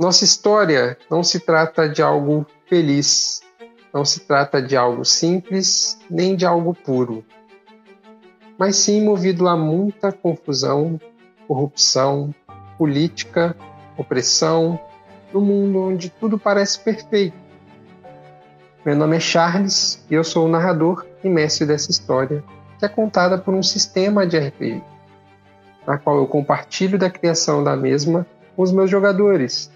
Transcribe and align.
Nossa 0.00 0.24
história 0.24 0.96
não 1.10 1.22
se 1.22 1.38
trata 1.38 1.86
de 1.86 2.00
algo 2.00 2.46
feliz, 2.66 3.42
não 3.92 4.02
se 4.02 4.20
trata 4.20 4.62
de 4.62 4.74
algo 4.74 5.04
simples, 5.04 5.98
nem 6.08 6.34
de 6.34 6.46
algo 6.46 6.72
puro, 6.72 7.22
mas 8.56 8.76
sim 8.76 9.04
movido 9.04 9.46
a 9.46 9.54
muita 9.58 10.10
confusão, 10.10 10.98
corrupção, 11.46 12.34
política, 12.78 13.54
opressão, 13.94 14.80
no 15.34 15.40
mundo 15.42 15.82
onde 15.82 16.08
tudo 16.08 16.38
parece 16.38 16.80
perfeito. 16.80 17.36
Meu 18.82 18.96
nome 18.96 19.18
é 19.18 19.20
Charles 19.20 20.02
e 20.10 20.14
eu 20.14 20.24
sou 20.24 20.46
o 20.46 20.50
narrador 20.50 21.04
e 21.22 21.28
mestre 21.28 21.66
dessa 21.66 21.90
história, 21.90 22.42
que 22.78 22.86
é 22.86 22.88
contada 22.88 23.36
por 23.36 23.52
um 23.52 23.62
sistema 23.62 24.26
de 24.26 24.38
RPG, 24.38 24.82
na 25.86 25.98
qual 25.98 26.16
eu 26.16 26.26
compartilho 26.26 26.98
da 26.98 27.10
criação 27.10 27.62
da 27.62 27.76
mesma 27.76 28.26
com 28.56 28.62
os 28.62 28.72
meus 28.72 28.90
jogadores, 28.90 29.70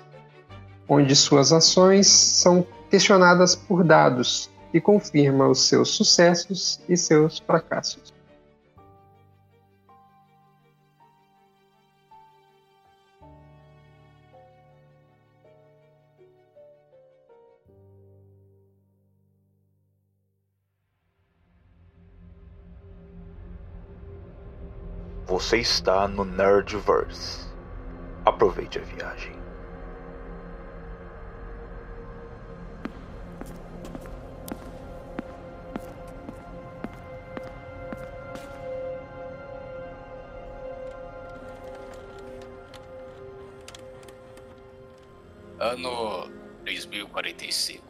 onde 0.88 1.14
suas 1.16 1.52
ações 1.52 2.06
são 2.06 2.66
questionadas 2.90 3.54
por 3.54 3.82
dados 3.82 4.50
e 4.72 4.80
confirma 4.80 5.48
os 5.48 5.68
seus 5.68 5.90
sucessos 5.90 6.80
e 6.88 6.96
seus 6.96 7.38
fracassos. 7.38 8.12
Você 25.26 25.58
está 25.58 26.06
no 26.06 26.24
Nerdverse. 26.24 27.48
Aproveite 28.24 28.78
a 28.78 28.82
viagem. 28.82 29.43
Ano 45.64 46.30
2045. 46.66 47.82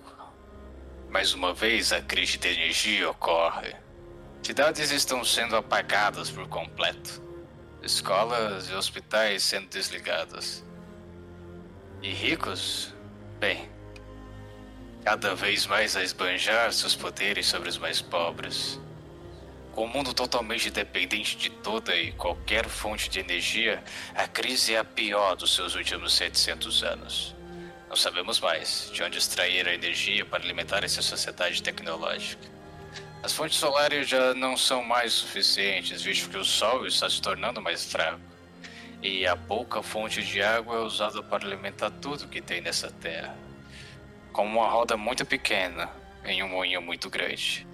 Mais 1.10 1.34
uma 1.34 1.52
vez 1.52 1.92
a 1.92 2.00
crise 2.00 2.38
de 2.38 2.46
energia 2.46 3.10
ocorre. 3.10 3.74
Cidades 4.44 4.92
estão 4.92 5.24
sendo 5.24 5.56
apagadas 5.56 6.30
por 6.30 6.46
completo. 6.46 7.20
Escolas 7.82 8.70
e 8.70 8.74
hospitais 8.74 9.42
sendo 9.42 9.66
desligados. 9.70 10.64
E 12.00 12.12
ricos? 12.12 12.94
Bem, 13.40 13.68
cada 15.04 15.34
vez 15.34 15.66
mais 15.66 15.96
a 15.96 16.04
esbanjar 16.04 16.72
seus 16.72 16.94
poderes 16.94 17.46
sobre 17.46 17.68
os 17.68 17.76
mais 17.76 18.00
pobres. 18.00 18.80
Com 19.72 19.86
o 19.86 19.88
mundo 19.88 20.14
totalmente 20.14 20.70
dependente 20.70 21.36
de 21.36 21.50
toda 21.50 21.96
e 21.96 22.12
qualquer 22.12 22.68
fonte 22.68 23.10
de 23.10 23.18
energia, 23.18 23.82
a 24.14 24.28
crise 24.28 24.74
é 24.74 24.78
a 24.78 24.84
pior 24.84 25.34
dos 25.34 25.52
seus 25.52 25.74
últimos 25.74 26.14
700 26.14 26.84
anos. 26.84 27.34
Não 27.94 27.98
sabemos 28.00 28.40
mais 28.40 28.90
de 28.92 29.04
onde 29.04 29.18
extrair 29.18 29.68
a 29.68 29.72
energia 29.72 30.24
para 30.24 30.42
alimentar 30.42 30.82
essa 30.82 31.00
sociedade 31.00 31.62
tecnológica. 31.62 32.42
As 33.22 33.32
fontes 33.32 33.56
solares 33.56 34.08
já 34.08 34.34
não 34.34 34.56
são 34.56 34.82
mais 34.82 35.12
suficientes, 35.12 36.02
visto 36.02 36.28
que 36.28 36.36
o 36.36 36.44
Sol 36.44 36.88
está 36.88 37.08
se 37.08 37.22
tornando 37.22 37.62
mais 37.62 37.84
fraco. 37.84 38.18
E 39.00 39.24
a 39.24 39.36
pouca 39.36 39.80
fonte 39.80 40.24
de 40.24 40.42
água 40.42 40.74
é 40.74 40.80
usada 40.80 41.22
para 41.22 41.46
alimentar 41.46 41.88
tudo 41.88 42.26
que 42.26 42.42
tem 42.42 42.60
nessa 42.60 42.90
terra. 42.90 43.38
Como 44.32 44.58
uma 44.58 44.68
roda 44.68 44.96
muito 44.96 45.24
pequena 45.24 45.88
em 46.24 46.42
um 46.42 46.48
moinho 46.48 46.82
muito 46.82 47.08
grande. 47.08 47.64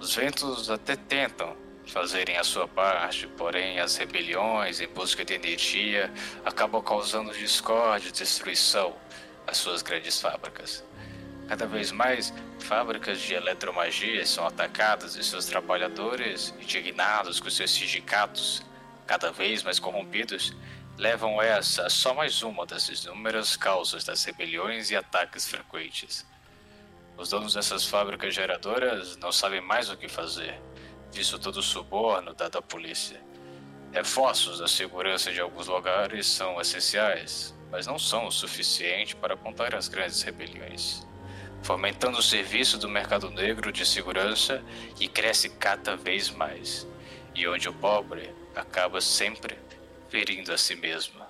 Os 0.00 0.16
ventos 0.16 0.70
até 0.70 0.96
tentam 0.96 1.56
fazerem 1.86 2.36
a 2.36 2.42
sua 2.42 2.66
parte, 2.66 3.28
porém 3.28 3.78
as 3.78 3.96
rebeliões 3.96 4.80
em 4.80 4.88
busca 4.88 5.24
de 5.24 5.34
energia 5.34 6.12
acabam 6.44 6.82
causando 6.82 7.32
discórdia 7.32 8.08
e 8.08 8.12
destruição 8.12 9.00
as 9.46 9.56
suas 9.58 9.82
grandes 9.82 10.20
fábricas. 10.20 10.84
Cada 11.48 11.66
vez 11.66 11.90
mais, 11.90 12.32
fábricas 12.58 13.20
de 13.20 13.34
eletromagia 13.34 14.24
são 14.24 14.46
atacadas 14.46 15.16
e 15.16 15.24
seus 15.24 15.46
trabalhadores, 15.46 16.54
indignados 16.60 17.40
com 17.40 17.50
seus 17.50 17.70
sindicatos, 17.70 18.62
cada 19.06 19.30
vez 19.30 19.62
mais 19.62 19.78
corrompidos, 19.78 20.54
levam 20.96 21.42
essa 21.42 21.86
a 21.86 21.90
só 21.90 22.14
mais 22.14 22.42
uma 22.42 22.64
das 22.64 22.88
inúmeras 22.88 23.56
causas 23.56 24.04
das 24.04 24.24
rebeliões 24.24 24.90
e 24.90 24.96
ataques 24.96 25.46
frequentes. 25.46 26.26
Os 27.16 27.28
donos 27.28 27.54
dessas 27.54 27.86
fábricas 27.86 28.34
geradoras 28.34 29.16
não 29.16 29.32
sabem 29.32 29.60
mais 29.60 29.90
o 29.90 29.96
que 29.96 30.08
fazer, 30.08 30.60
visto 31.12 31.38
todo 31.38 31.58
o 31.58 31.62
suborno 31.62 32.34
dado 32.34 32.58
à 32.58 32.62
polícia. 32.62 33.20
Reforços 33.92 34.60
da 34.60 34.68
segurança 34.68 35.30
de 35.30 35.40
alguns 35.40 35.68
lugares 35.68 36.26
são 36.26 36.58
essenciais, 36.60 37.54
mas 37.72 37.86
não 37.86 37.98
são 37.98 38.26
o 38.26 38.30
suficiente 38.30 39.16
para 39.16 39.32
apontar 39.32 39.74
as 39.74 39.88
grandes 39.88 40.20
rebeliões, 40.20 41.06
fomentando 41.62 42.18
o 42.18 42.22
serviço 42.22 42.76
do 42.76 42.86
mercado 42.86 43.30
negro 43.30 43.72
de 43.72 43.86
segurança 43.86 44.62
que 44.94 45.08
cresce 45.08 45.48
cada 45.48 45.96
vez 45.96 46.28
mais, 46.28 46.86
e 47.34 47.48
onde 47.48 47.70
o 47.70 47.72
pobre 47.72 48.30
acaba 48.54 49.00
sempre 49.00 49.58
ferindo 50.10 50.52
a 50.52 50.58
si 50.58 50.76
mesmo. 50.76 51.21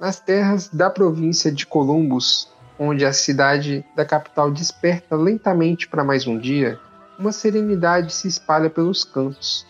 Nas 0.00 0.18
terras 0.18 0.68
da 0.68 0.88
província 0.88 1.52
de 1.52 1.66
Columbus, 1.66 2.48
onde 2.78 3.04
a 3.04 3.12
cidade 3.12 3.84
da 3.94 4.02
capital 4.02 4.50
desperta 4.50 5.14
lentamente 5.14 5.86
para 5.86 6.02
mais 6.02 6.26
um 6.26 6.38
dia, 6.38 6.80
uma 7.18 7.32
serenidade 7.32 8.10
se 8.14 8.26
espalha 8.26 8.70
pelos 8.70 9.04
campos. 9.04 9.66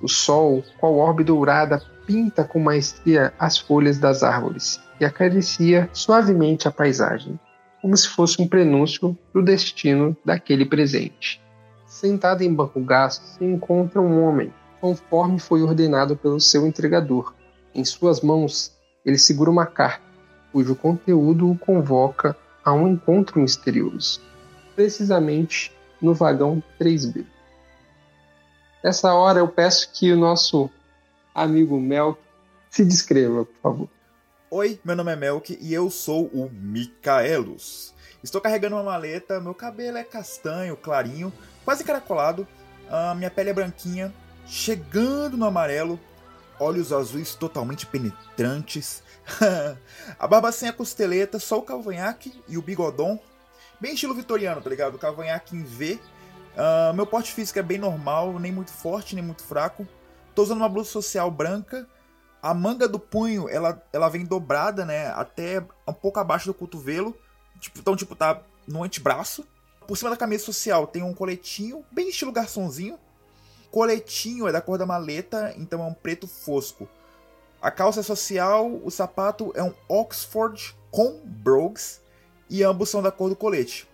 O 0.00 0.08
sol, 0.08 0.64
qual 0.80 0.96
orbe 0.96 1.22
dourada, 1.22 1.82
pinta 2.06 2.42
com 2.42 2.58
maestria 2.58 3.34
as 3.38 3.58
folhas 3.58 3.98
das 3.98 4.22
árvores 4.22 4.80
e 4.98 5.04
acaricia 5.04 5.90
suavemente 5.92 6.66
a 6.66 6.70
paisagem, 6.70 7.38
como 7.82 7.94
se 7.94 8.08
fosse 8.08 8.40
um 8.40 8.48
prenúncio 8.48 9.16
do 9.34 9.42
destino 9.42 10.16
daquele 10.24 10.64
presente. 10.64 11.42
Sentado 11.84 12.42
em 12.42 12.54
banco 12.54 12.80
gasto, 12.80 13.22
se 13.22 13.44
encontra 13.44 14.00
um 14.00 14.24
homem, 14.24 14.50
conforme 14.80 15.38
foi 15.38 15.60
ordenado 15.60 16.16
pelo 16.16 16.40
seu 16.40 16.66
entregador. 16.66 17.34
Em 17.74 17.84
suas 17.84 18.22
mãos 18.22 18.77
ele 19.04 19.18
segura 19.18 19.50
uma 19.50 19.66
carta, 19.66 20.04
cujo 20.52 20.74
conteúdo 20.74 21.50
o 21.50 21.58
convoca 21.58 22.36
a 22.64 22.72
um 22.72 22.88
encontro 22.88 23.40
misterioso, 23.40 24.20
precisamente 24.74 25.72
no 26.00 26.14
vagão 26.14 26.62
3B. 26.80 27.24
Nessa 28.82 29.12
hora 29.12 29.40
eu 29.40 29.48
peço 29.48 29.90
que 29.92 30.12
o 30.12 30.16
nosso 30.16 30.70
amigo 31.34 31.80
Melk 31.80 32.20
se 32.70 32.84
descreva, 32.84 33.44
por 33.44 33.60
favor. 33.62 33.88
Oi, 34.50 34.80
meu 34.84 34.96
nome 34.96 35.12
é 35.12 35.16
Melk 35.16 35.58
e 35.60 35.74
eu 35.74 35.90
sou 35.90 36.26
o 36.26 36.50
Micaelos. 36.50 37.94
Estou 38.22 38.40
carregando 38.40 38.76
uma 38.76 38.82
maleta, 38.82 39.40
meu 39.40 39.54
cabelo 39.54 39.98
é 39.98 40.04
castanho, 40.04 40.76
clarinho, 40.76 41.32
quase 41.64 41.84
caracolado, 41.84 42.46
a 42.90 43.14
minha 43.14 43.30
pele 43.30 43.50
é 43.50 43.52
branquinha, 43.52 44.12
chegando 44.46 45.36
no 45.36 45.44
amarelo, 45.44 46.00
olhos 46.58 46.92
azuis 46.92 47.34
totalmente 47.34 47.86
penetrantes, 47.86 49.02
a 50.18 50.26
barba 50.26 50.50
sem 50.52 50.68
a 50.68 50.72
costeleta, 50.72 51.38
só 51.38 51.58
o 51.58 51.62
cavanhaque 51.62 52.42
e 52.48 52.56
o 52.56 52.62
bigodão, 52.62 53.20
bem 53.80 53.94
estilo 53.94 54.14
vitoriano, 54.14 54.60
tá 54.60 54.70
ligado? 54.70 54.94
O 54.94 54.98
cavanhaque 54.98 55.56
em 55.56 55.64
V. 55.64 55.98
Uh, 56.54 56.94
meu 56.94 57.06
porte 57.06 57.32
físico 57.32 57.58
é 57.58 57.62
bem 57.62 57.78
normal, 57.78 58.38
nem 58.38 58.50
muito 58.50 58.72
forte, 58.72 59.14
nem 59.14 59.24
muito 59.24 59.42
fraco. 59.42 59.86
Tô 60.34 60.42
usando 60.42 60.58
uma 60.58 60.68
blusa 60.68 60.90
social 60.90 61.30
branca. 61.30 61.86
A 62.42 62.54
manga 62.54 62.88
do 62.88 62.98
punho, 62.98 63.48
ela, 63.48 63.82
ela 63.92 64.08
vem 64.08 64.24
dobrada, 64.24 64.84
né? 64.84 65.08
Até 65.08 65.64
um 65.86 65.92
pouco 65.92 66.18
abaixo 66.20 66.46
do 66.46 66.54
cotovelo. 66.54 67.16
Tipo, 67.60 67.80
então, 67.80 67.96
tipo, 67.96 68.14
tá 68.14 68.40
no 68.66 68.82
antebraço. 68.82 69.44
Por 69.86 69.96
cima 69.96 70.10
da 70.10 70.16
camisa 70.16 70.44
social 70.44 70.86
tem 70.86 71.02
um 71.02 71.14
coletinho, 71.14 71.84
bem 71.90 72.08
estilo 72.08 72.30
garçomzinho 72.30 72.98
coletinho 73.70 74.48
é 74.48 74.52
da 74.52 74.60
cor 74.60 74.78
da 74.78 74.86
maleta, 74.86 75.54
então 75.56 75.82
é 75.82 75.86
um 75.86 75.94
preto 75.94 76.26
fosco. 76.26 76.88
A 77.60 77.70
calça 77.70 78.00
é 78.00 78.02
social, 78.02 78.70
o 78.84 78.90
sapato 78.90 79.52
é 79.54 79.62
um 79.62 79.74
Oxford 79.88 80.76
com 80.90 81.20
brogues 81.24 82.00
e 82.48 82.62
ambos 82.62 82.88
são 82.88 83.02
da 83.02 83.10
cor 83.10 83.28
do 83.28 83.36
colete. 83.36 83.88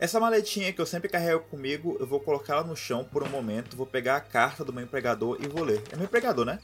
Essa 0.00 0.18
maletinha 0.18 0.72
que 0.72 0.80
eu 0.80 0.86
sempre 0.86 1.08
carrego 1.08 1.44
comigo, 1.44 1.96
eu 2.00 2.06
vou 2.06 2.18
colocar 2.18 2.54
ela 2.54 2.64
no 2.64 2.74
chão 2.74 3.04
por 3.04 3.22
um 3.22 3.28
momento, 3.28 3.76
vou 3.76 3.86
pegar 3.86 4.16
a 4.16 4.20
carta 4.20 4.64
do 4.64 4.72
meu 4.72 4.82
empregador 4.82 5.38
e 5.40 5.46
vou 5.46 5.62
ler. 5.62 5.82
É 5.92 5.96
meu 5.96 6.06
empregador, 6.06 6.44
né? 6.44 6.58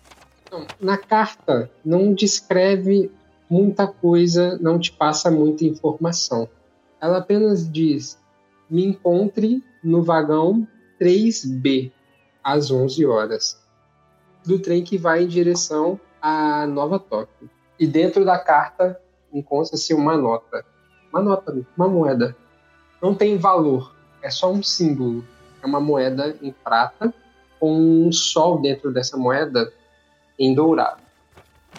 Na 0.80 0.96
carta 0.96 1.70
não 1.84 2.12
descreve 2.12 3.12
muita 3.48 3.86
coisa, 3.86 4.58
não 4.58 4.78
te 4.78 4.90
passa 4.90 5.30
muita 5.30 5.64
informação. 5.64 6.48
Ela 7.00 7.18
apenas 7.18 7.70
diz: 7.70 8.18
me 8.68 8.84
encontre 8.84 9.62
no 9.84 10.02
vagão 10.02 10.66
3B 11.00 11.92
às 12.48 12.70
11 12.70 13.04
horas 13.04 13.62
do 14.42 14.58
trem 14.58 14.82
que 14.82 14.96
vai 14.96 15.22
em 15.22 15.28
direção 15.28 16.00
a 16.20 16.66
Nova 16.66 16.98
Tóquio. 16.98 17.50
E 17.78 17.86
dentro 17.86 18.24
da 18.24 18.38
carta 18.38 18.98
encontra-se 19.30 19.92
uma 19.92 20.16
nota. 20.16 20.64
Uma 21.12 21.22
nota, 21.22 21.54
uma 21.76 21.88
moeda. 21.88 22.34
Não 23.02 23.14
tem 23.14 23.36
valor, 23.36 23.94
é 24.22 24.30
só 24.30 24.50
um 24.50 24.62
símbolo. 24.62 25.22
É 25.62 25.66
uma 25.66 25.78
moeda 25.78 26.38
em 26.40 26.50
prata 26.50 27.12
com 27.60 27.70
um 28.06 28.10
sol 28.10 28.62
dentro 28.62 28.90
dessa 28.90 29.16
moeda 29.18 29.70
em 30.38 30.54
dourado. 30.54 31.02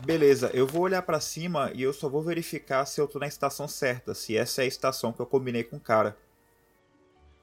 Beleza, 0.04 0.52
eu 0.54 0.68
vou 0.68 0.84
olhar 0.84 1.02
para 1.02 1.20
cima 1.20 1.72
e 1.74 1.82
eu 1.82 1.92
só 1.92 2.08
vou 2.08 2.22
verificar 2.22 2.86
se 2.86 3.02
eu 3.02 3.08
tô 3.08 3.18
na 3.18 3.28
estação 3.28 3.68
certa, 3.68 4.14
se 4.14 4.38
essa 4.38 4.62
é 4.62 4.66
a 4.66 4.68
estação 4.68 5.12
que 5.12 5.20
eu 5.20 5.26
combinei 5.26 5.64
com 5.64 5.78
o 5.78 5.80
cara. 5.80 6.16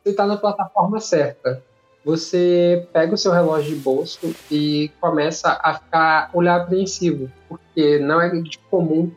Você 0.04 0.12
tá 0.12 0.24
na 0.26 0.36
plataforma 0.36 1.00
certa. 1.00 1.62
Você 2.06 2.86
pega 2.92 3.14
o 3.14 3.18
seu 3.18 3.32
relógio 3.32 3.74
de 3.74 3.82
bolso 3.82 4.32
e 4.48 4.92
começa 5.00 5.58
a 5.60 5.74
ficar 5.74 6.30
olhar 6.32 6.60
apreensivo, 6.60 7.28
porque 7.48 7.98
não 7.98 8.20
é 8.20 8.30
de 8.30 8.58
comum. 8.70 9.10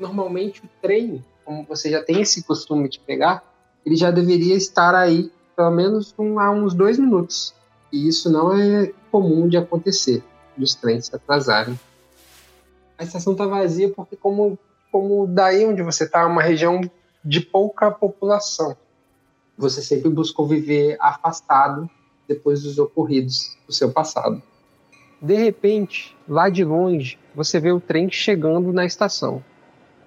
Normalmente 0.00 0.64
o 0.64 0.68
trem, 0.80 1.22
como 1.44 1.62
você 1.64 1.90
já 1.90 2.02
tem 2.02 2.22
esse 2.22 2.42
costume 2.42 2.88
de 2.88 2.98
pegar, 3.00 3.44
ele 3.84 3.96
já 3.96 4.10
deveria 4.10 4.54
estar 4.54 4.94
aí 4.94 5.30
pelo 5.54 5.72
menos 5.72 6.14
um, 6.18 6.40
há 6.40 6.50
uns 6.50 6.72
dois 6.72 6.98
minutos. 6.98 7.54
E 7.92 8.08
isso 8.08 8.32
não 8.32 8.56
é 8.56 8.90
comum 9.10 9.46
de 9.46 9.58
acontecer, 9.58 10.24
dos 10.56 10.74
trens 10.74 11.08
se 11.08 11.14
atrasarem. 11.14 11.78
A 12.96 13.04
estação 13.04 13.34
está 13.34 13.44
vazia 13.44 13.90
porque, 13.90 14.16
como, 14.16 14.58
como 14.90 15.26
daí 15.26 15.66
onde 15.66 15.82
você 15.82 16.04
está, 16.04 16.22
é 16.22 16.24
uma 16.24 16.42
região 16.42 16.80
de 17.22 17.42
pouca 17.42 17.90
população. 17.90 18.74
Você 19.58 19.82
sempre 19.82 20.08
buscou 20.08 20.46
viver 20.46 20.96
afastado 20.98 21.90
depois 22.28 22.62
dos 22.62 22.78
ocorridos 22.78 23.56
do 23.66 23.72
seu 23.72 23.90
passado. 23.90 24.42
De 25.20 25.34
repente, 25.34 26.16
lá 26.28 26.48
de 26.48 26.64
longe, 26.64 27.18
você 27.34 27.60
vê 27.60 27.70
o 27.72 27.80
trem 27.80 28.10
chegando 28.10 28.72
na 28.72 28.84
estação 28.84 29.42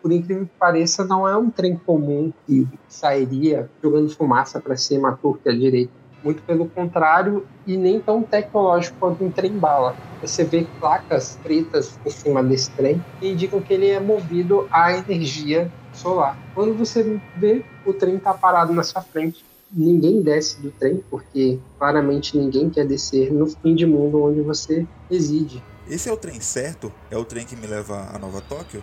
por 0.06 0.12
incrível 0.12 0.46
que 0.46 0.52
pareça, 0.60 1.04
não 1.04 1.28
é 1.28 1.36
um 1.36 1.50
trem 1.50 1.76
comum 1.76 2.32
que 2.46 2.68
sairia 2.88 3.68
jogando 3.82 4.08
fumaça 4.08 4.60
para 4.60 4.78
cima, 4.78 5.10
à 5.10 5.12
torta 5.14 5.50
à 5.50 5.52
direita. 5.52 5.92
Muito 6.24 6.44
pelo 6.44 6.70
contrário, 6.70 7.44
e 7.66 7.76
nem 7.76 8.00
tão 8.00 8.22
tecnológico 8.22 8.98
quanto 9.00 9.26
um 9.26 9.32
trem-bala. 9.32 9.96
Você 10.22 10.44
vê 10.44 10.68
placas 10.80 11.40
pretas 11.42 12.00
em 12.06 12.10
cima 12.12 12.44
desse 12.44 12.70
trem 12.70 13.04
que 13.20 13.30
indicam 13.30 13.60
que 13.60 13.74
ele 13.74 13.90
é 13.90 14.00
movido 14.00 14.68
à 14.70 14.96
energia 14.96 15.72
solar. 15.92 16.38
Quando 16.54 16.76
você 16.76 17.20
vê 17.36 17.66
o 17.84 17.92
trem 17.92 18.18
está 18.18 18.32
parado 18.32 18.74
na 18.74 18.84
sua 18.84 19.02
frente, 19.02 19.44
ninguém 19.76 20.22
desce 20.22 20.62
do 20.62 20.72
trem, 20.72 21.04
porque 21.10 21.60
claramente 21.78 22.38
ninguém 22.38 22.70
quer 22.70 22.86
descer 22.86 23.32
no 23.32 23.46
fim 23.48 23.76
de 23.76 23.86
mundo 23.86 24.24
onde 24.24 24.42
você 24.42 24.88
reside. 25.12 25.62
Esse 25.88 26.10
é 26.10 26.14
o 26.14 26.18
trem 26.18 26.40
certo? 26.40 26.92
É 27.12 27.18
o 27.18 27.26
trem 27.26 27.46
que 27.46 27.56
me 27.56 27.68
leva 27.68 28.10
a 28.14 28.18
Nova 28.18 28.42
Tóquio? 28.42 28.82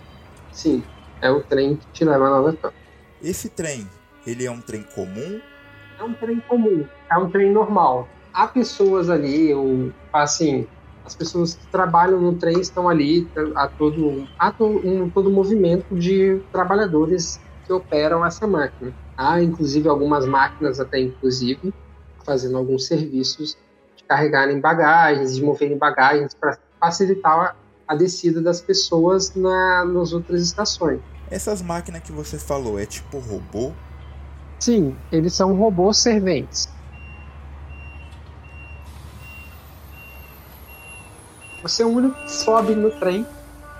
Sim, 0.52 0.84
é 1.20 1.30
o 1.30 1.42
trem 1.42 1.76
que 1.76 1.86
te 1.92 2.04
leva 2.04 2.26
a 2.26 2.30
Nova 2.30 2.52
Tóquio. 2.52 2.78
Esse 3.22 3.48
trem, 3.48 3.88
ele 4.26 4.44
é 4.44 4.50
um 4.50 4.60
trem 4.60 4.84
comum? 4.94 5.40
É 5.98 6.02
um 6.04 6.12
trem 6.14 6.40
comum, 6.40 6.86
é 7.10 7.16
um 7.16 7.30
trem 7.30 7.50
normal. 7.50 8.08
Há 8.32 8.46
pessoas 8.46 9.08
ali, 9.08 9.52
ou, 9.54 9.90
assim, 10.12 10.66
as 11.04 11.14
pessoas 11.14 11.54
que 11.54 11.66
trabalham 11.68 12.20
no 12.20 12.34
trem 12.36 12.60
estão 12.60 12.88
ali, 12.88 13.28
há 13.56 13.66
todo, 13.66 14.28
há 14.38 14.52
todo, 14.52 14.86
um, 14.86 15.10
todo 15.10 15.30
movimento 15.30 15.94
de 15.94 16.40
trabalhadores 16.52 17.40
que 17.66 17.72
operam 17.72 18.24
essa 18.24 18.46
máquina. 18.46 18.94
Há, 19.16 19.42
inclusive, 19.42 19.88
algumas 19.88 20.26
máquinas 20.26 20.80
até, 20.80 21.00
inclusive, 21.00 21.72
fazendo 22.24 22.56
alguns 22.56 22.86
serviços 22.86 23.56
de 23.96 24.04
carregarem 24.04 24.60
bagagens, 24.60 25.36
de 25.36 25.42
moverem 25.42 25.78
bagagens 25.78 26.34
para 26.34 26.58
facilitar 26.80 27.56
a 27.86 27.94
descida 27.94 28.40
das 28.40 28.60
pessoas 28.60 29.34
na, 29.34 29.84
nas 29.84 30.12
outras 30.12 30.42
estações. 30.42 31.00
Essas 31.30 31.62
máquinas 31.62 32.02
que 32.02 32.12
você 32.12 32.38
falou 32.38 32.78
é 32.78 32.86
tipo 32.86 33.18
robô? 33.18 33.72
Sim, 34.60 34.96
eles 35.10 35.34
são 35.34 35.54
robôs 35.54 35.98
serventes. 35.98 36.68
Você 41.62 41.84
único 41.84 42.16
sobe 42.28 42.74
no 42.74 42.90
trem 42.90 43.26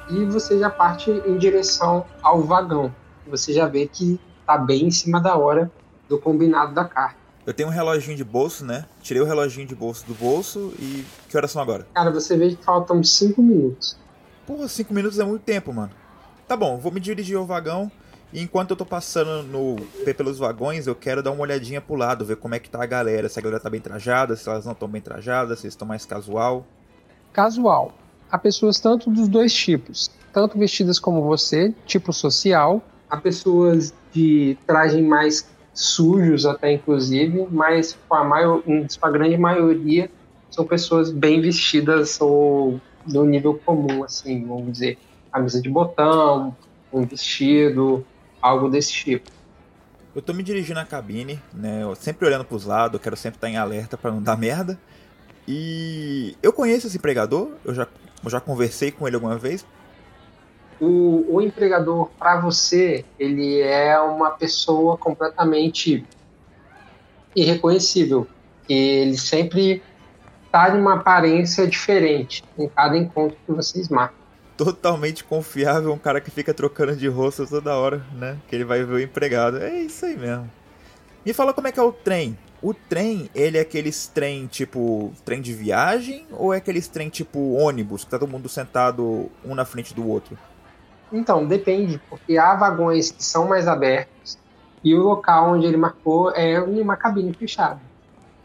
e 0.08 0.24
você 0.26 0.58
já 0.58 0.70
parte 0.70 1.10
em 1.10 1.36
direção 1.36 2.06
ao 2.22 2.42
vagão. 2.42 2.94
Você 3.26 3.52
já 3.52 3.66
vê 3.66 3.86
que 3.86 4.20
está 4.42 4.58
bem 4.58 4.86
em 4.86 4.90
cima 4.90 5.20
da 5.20 5.36
hora 5.36 5.70
do 6.08 6.18
combinado 6.18 6.74
da 6.74 6.84
carta. 6.84 7.16
Eu 7.44 7.52
tenho 7.52 7.68
um 7.68 7.72
reloginho 7.72 8.16
de 8.16 8.22
bolso, 8.22 8.64
né? 8.64 8.84
Tirei 9.00 9.20
o 9.20 9.24
reloginho 9.24 9.66
de 9.66 9.74
bolso 9.74 10.06
do 10.06 10.14
bolso 10.14 10.72
e. 10.78 11.04
Que 11.28 11.36
horas 11.36 11.50
são 11.50 11.60
agora? 11.60 11.86
Cara, 11.92 12.10
você 12.10 12.36
vê 12.36 12.54
que 12.54 12.62
faltam 12.62 13.02
5 13.02 13.42
minutos. 13.42 13.96
Porra, 14.46 14.68
5 14.68 14.94
minutos 14.94 15.18
é 15.18 15.24
muito 15.24 15.42
tempo, 15.42 15.72
mano. 15.72 15.90
Tá 16.46 16.56
bom, 16.56 16.78
vou 16.78 16.92
me 16.92 17.00
dirigir 17.00 17.36
ao 17.36 17.46
vagão. 17.46 17.90
E 18.32 18.40
enquanto 18.40 18.70
eu 18.70 18.76
tô 18.76 18.86
passando 18.86 19.42
no 19.42 19.76
pelos 20.14 20.38
vagões, 20.38 20.86
eu 20.86 20.94
quero 20.94 21.22
dar 21.22 21.32
uma 21.32 21.42
olhadinha 21.42 21.80
pro 21.80 21.96
lado, 21.96 22.24
ver 22.24 22.36
como 22.36 22.54
é 22.54 22.58
que 22.58 22.70
tá 22.70 22.82
a 22.82 22.86
galera. 22.86 23.28
Se 23.28 23.38
a 23.38 23.42
galera 23.42 23.60
tá 23.60 23.68
bem 23.68 23.80
trajada, 23.80 24.36
se 24.36 24.48
elas 24.48 24.64
não 24.64 24.72
estão 24.72 24.88
bem 24.88 25.02
trajadas, 25.02 25.58
se 25.58 25.66
eles 25.66 25.74
estão 25.74 25.86
mais 25.86 26.06
casual. 26.06 26.64
Casual. 27.32 27.92
Há 28.30 28.38
pessoas 28.38 28.78
tanto 28.78 29.10
dos 29.10 29.28
dois 29.28 29.52
tipos. 29.52 30.10
Tanto 30.32 30.56
vestidas 30.58 30.98
como 30.98 31.22
você, 31.22 31.74
tipo 31.84 32.12
social. 32.12 32.82
Há 33.12 33.18
pessoas 33.18 33.92
de 34.10 34.56
traje 34.66 35.02
mais 35.02 35.46
sujos 35.74 36.46
até 36.46 36.72
inclusive, 36.72 37.46
mas 37.50 37.94
com 38.08 38.14
a, 38.14 38.24
maior, 38.24 38.62
com 38.62 38.86
a 39.02 39.10
grande 39.10 39.36
maioria 39.36 40.10
são 40.50 40.66
pessoas 40.66 41.10
bem 41.10 41.38
vestidas 41.38 42.18
ou 42.22 42.80
do 43.04 43.22
nível 43.26 43.60
comum, 43.66 44.02
assim, 44.02 44.46
vamos 44.46 44.72
dizer, 44.72 44.98
camisa 45.30 45.60
de 45.60 45.68
botão, 45.68 46.56
um 46.90 47.04
vestido, 47.04 48.02
algo 48.40 48.70
desse 48.70 48.92
tipo. 48.92 49.30
Eu 50.14 50.22
tô 50.22 50.32
me 50.32 50.42
dirigindo 50.42 50.80
à 50.80 50.84
cabine, 50.86 51.38
né? 51.52 51.82
Eu 51.82 51.94
sempre 51.94 52.26
olhando 52.26 52.46
pros 52.46 52.64
lados, 52.64 52.94
eu 52.94 53.00
quero 53.00 53.16
sempre 53.16 53.36
estar 53.36 53.50
em 53.50 53.58
alerta 53.58 53.98
para 53.98 54.10
não 54.10 54.22
dar 54.22 54.38
merda. 54.38 54.78
E 55.46 56.34
eu 56.42 56.50
conheço 56.50 56.86
esse 56.86 56.96
empregador, 56.96 57.50
eu 57.62 57.74
já, 57.74 57.86
eu 58.24 58.30
já 58.30 58.40
conversei 58.40 58.90
com 58.90 59.06
ele 59.06 59.16
alguma 59.16 59.36
vez, 59.36 59.66
o, 60.82 61.36
o 61.36 61.40
empregador 61.40 62.10
para 62.18 62.40
você 62.40 63.04
ele 63.16 63.60
é 63.60 63.96
uma 64.00 64.32
pessoa 64.32 64.98
completamente 64.98 66.04
irreconhecível. 67.36 68.26
Ele 68.68 69.16
sempre 69.16 69.80
está 70.44 70.70
de 70.70 70.78
uma 70.78 70.94
aparência 70.94 71.68
diferente 71.68 72.42
em 72.58 72.68
cada 72.68 72.98
encontro 72.98 73.38
que 73.46 73.52
vocês 73.52 73.88
marcam. 73.88 74.16
Totalmente 74.56 75.22
confiável 75.22 75.92
um 75.92 75.98
cara 75.98 76.20
que 76.20 76.32
fica 76.32 76.52
trocando 76.52 76.96
de 76.96 77.06
rosto 77.06 77.46
toda 77.46 77.76
hora 77.76 78.04
né? 78.12 78.36
Que 78.48 78.56
ele 78.56 78.64
vai 78.64 78.82
ver 78.82 78.92
o 78.92 79.00
empregado. 79.00 79.58
É 79.58 79.82
isso 79.82 80.04
aí 80.04 80.16
mesmo. 80.16 80.50
Me 81.24 81.32
fala 81.32 81.54
como 81.54 81.68
é 81.68 81.72
que 81.72 81.78
é 81.78 81.82
o 81.82 81.92
trem. 81.92 82.36
O 82.60 82.74
trem, 82.74 83.30
ele 83.34 83.56
é 83.56 83.60
aqueles 83.60 84.08
trem 84.08 84.48
tipo 84.48 85.12
trem 85.24 85.40
de 85.40 85.52
viagem 85.52 86.26
ou 86.32 86.52
é 86.52 86.56
aqueles 86.56 86.88
trem 86.88 87.08
tipo 87.08 87.52
ônibus, 87.52 88.04
que 88.04 88.10
tá 88.10 88.18
todo 88.18 88.28
mundo 88.28 88.48
sentado 88.48 89.30
um 89.44 89.54
na 89.54 89.64
frente 89.64 89.94
do 89.94 90.08
outro? 90.08 90.36
Então, 91.12 91.46
depende, 91.46 92.00
porque 92.08 92.38
há 92.38 92.54
vagões 92.54 93.10
que 93.10 93.22
são 93.22 93.48
mais 93.48 93.68
abertos 93.68 94.38
e 94.82 94.94
o 94.94 95.02
local 95.02 95.52
onde 95.52 95.66
ele 95.66 95.76
marcou 95.76 96.30
é 96.30 96.60
uma 96.60 96.96
cabine 96.96 97.32
fechada. 97.34 97.80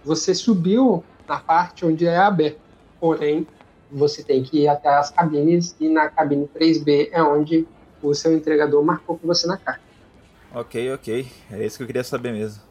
Você 0.03 0.36
subiu 0.36 1.03
na 1.27 1.39
parte 1.39 1.86
onde 1.86 2.05
é 2.05 2.17
aberto, 2.17 2.59
porém, 3.00 3.47
você 3.91 4.24
tem 4.24 4.43
que 4.43 4.63
ir 4.63 4.67
até 4.67 4.89
as 4.89 5.09
cabines 5.09 5.75
e 5.79 5.88
na 5.88 6.09
cabine 6.09 6.50
3B 6.53 7.09
é 7.12 7.24
onde 7.24 7.65
o 8.01 8.13
seu 8.13 8.33
entregador 8.33 8.83
marcou 8.83 9.17
com 9.17 9.27
você 9.27 9.47
na 9.47 9.57
carta. 9.57 9.81
Ok, 10.53 10.93
ok. 10.93 11.27
É 11.51 11.65
isso 11.65 11.77
que 11.77 11.83
eu 11.83 11.88
queria 11.88 12.03
saber 12.03 12.33
mesmo. 12.33 12.62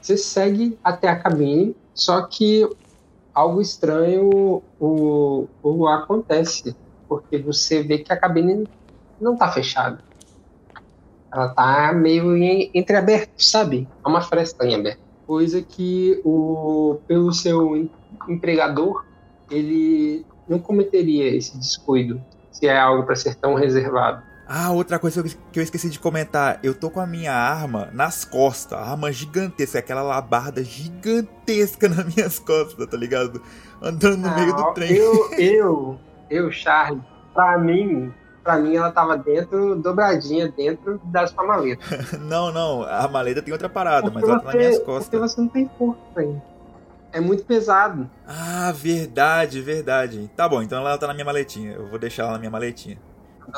Você 0.00 0.16
segue 0.16 0.78
até 0.84 1.08
a 1.08 1.16
cabine, 1.16 1.74
só 1.94 2.22
que 2.26 2.68
algo 3.34 3.60
estranho 3.60 4.62
o, 4.78 5.46
o 5.62 5.88
acontece, 5.88 6.76
porque 7.08 7.38
você 7.38 7.82
vê 7.82 7.98
que 7.98 8.12
a 8.12 8.16
cabine 8.16 8.68
não 9.20 9.36
tá 9.36 9.50
fechada. 9.50 9.98
Ela 11.32 11.48
tá 11.48 11.92
meio 11.92 12.36
em, 12.36 12.70
entreaberto, 12.74 13.42
sabe? 13.42 13.88
É 14.04 14.08
uma 14.08 14.22
fresta 14.22 14.64
em 14.66 14.74
aberto. 14.74 15.00
Coisa 15.26 15.60
que 15.60 16.20
o 16.24 16.98
pelo 17.06 17.32
seu 17.32 17.88
empregador 18.28 19.04
ele 19.50 20.24
não 20.48 20.58
cometeria 20.58 21.34
esse 21.34 21.56
descuido 21.58 22.22
se 22.52 22.66
é 22.66 22.78
algo 22.78 23.04
para 23.04 23.16
ser 23.16 23.34
tão 23.34 23.54
reservado. 23.54 24.22
Ah, 24.48 24.70
outra 24.70 24.98
coisa 24.98 25.24
que 25.52 25.58
eu 25.58 25.62
esqueci 25.62 25.90
de 25.90 25.98
comentar. 25.98 26.60
Eu 26.62 26.72
tô 26.72 26.88
com 26.88 27.00
a 27.00 27.06
minha 27.06 27.32
arma 27.32 27.90
nas 27.92 28.24
costas. 28.24 28.78
Arma 28.78 29.10
gigantesca, 29.10 29.80
aquela 29.80 30.02
labarda 30.02 30.62
gigantesca 30.62 31.88
nas 31.90 32.14
minhas 32.14 32.38
costas, 32.38 32.86
tá 32.86 32.96
ligado? 32.96 33.42
Andando 33.82 34.18
no 34.18 34.28
ah, 34.28 34.36
meio 34.36 34.54
do 34.54 34.72
trem. 34.72 34.92
Eu, 34.92 35.32
eu, 35.36 36.00
eu, 36.30 36.52
Charlie, 36.52 37.02
pra 37.34 37.58
mim, 37.58 38.14
Pra 38.46 38.58
mim, 38.60 38.76
ela 38.76 38.92
tava 38.92 39.18
dentro, 39.18 39.74
dobradinha, 39.74 40.46
dentro 40.56 41.00
da 41.06 41.26
sua 41.26 41.44
maleta. 41.44 41.84
não, 42.16 42.52
não, 42.52 42.84
a 42.84 43.08
maleta 43.08 43.42
tem 43.42 43.52
outra 43.52 43.68
parada, 43.68 44.02
Porque 44.08 44.20
mas 44.20 44.28
ela 44.28 44.38
tá 44.38 44.44
nas 44.46 44.54
minhas 44.54 44.78
costas. 44.78 45.08
porque 45.08 45.18
você 45.18 45.40
não 45.40 45.48
tem 45.48 45.68
força 45.76 45.98
ainda. 46.14 46.40
É 47.12 47.20
muito 47.20 47.44
pesado. 47.44 48.08
Ah, 48.24 48.72
verdade, 48.72 49.60
verdade. 49.60 50.30
Tá 50.36 50.48
bom, 50.48 50.62
então 50.62 50.78
ela 50.78 50.96
tá 50.96 51.08
na 51.08 51.12
minha 51.14 51.24
maletinha. 51.24 51.72
Eu 51.72 51.88
vou 51.88 51.98
deixar 51.98 52.22
ela 52.22 52.32
na 52.34 52.38
minha 52.38 52.50
maletinha. 52.50 52.96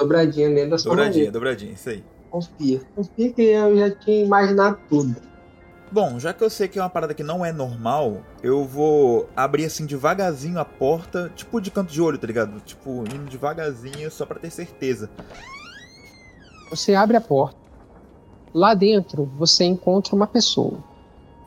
Dobradinha 0.01 0.49
dentro 0.49 0.71
da 0.71 0.79
sua 0.79 0.89
Dobradinha, 0.93 1.25
maleta. 1.25 1.33
dobradinha, 1.33 1.73
isso 1.73 1.91
aí. 1.91 2.03
Confia. 2.31 2.81
Confia 2.97 3.31
que 3.35 3.43
eu 3.43 3.77
já 3.77 3.91
tinha 3.91 4.25
imaginado 4.25 4.79
tudo. 4.89 5.17
Bom, 5.91 6.19
já 6.19 6.35
que 6.35 6.45
eu 6.45 6.51
sei 6.51 6.69
que 6.69 6.79
é 6.79 6.83
uma 6.83 6.91
parada 6.91 7.15
que 7.15 7.23
não 7.23 7.45
é 7.45 7.51
normal, 7.51 8.23
eu 8.43 8.65
vou 8.65 9.29
abrir 9.35 9.65
assim 9.65 9.87
devagarzinho 9.87 10.59
a 10.59 10.65
porta, 10.65 11.33
tipo 11.35 11.61
de 11.61 11.71
canto 11.71 11.91
de 11.91 12.03
olho, 12.03 12.19
tá 12.19 12.27
ligado? 12.27 12.61
Tipo, 12.61 13.05
indo 13.15 13.31
devagarzinho 13.31 14.11
só 14.11 14.27
pra 14.27 14.39
ter 14.39 14.51
certeza. 14.51 15.09
Você 16.69 16.95
abre 16.95 17.17
a 17.17 17.21
porta. 17.21 17.57
Lá 18.53 18.75
dentro, 18.75 19.25
você 19.39 19.65
encontra 19.65 20.15
uma 20.15 20.27
pessoa. 20.27 20.79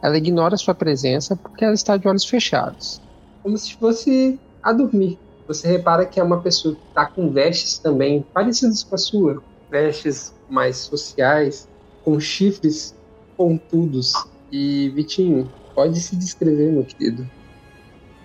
Ela 0.01 0.17
ignora 0.17 0.57
sua 0.57 0.73
presença 0.73 1.35
porque 1.35 1.63
ela 1.63 1.75
está 1.75 1.95
de 1.95 2.07
olhos 2.07 2.25
fechados. 2.25 2.99
Como 3.43 3.55
se 3.57 3.75
fosse 3.75 4.39
a 4.63 4.73
dormir. 4.73 5.19
Você 5.47 5.67
repara 5.67 6.05
que 6.05 6.19
é 6.19 6.23
uma 6.23 6.41
pessoa 6.41 6.73
que 6.73 6.81
está 6.87 7.05
com 7.05 7.29
vestes 7.29 7.77
também 7.77 8.25
parecidas 8.33 8.83
com 8.83 8.95
a 8.95 8.97
sua. 8.97 9.43
Vestes 9.69 10.33
mais 10.49 10.77
sociais, 10.77 11.67
com 12.03 12.19
chifres 12.19 12.95
pontudos. 13.37 14.13
E, 14.51 14.89
Vitinho, 14.89 15.51
pode 15.73 15.99
se 16.01 16.15
descrever, 16.17 16.71
meu 16.71 16.85
querido. 16.85 17.25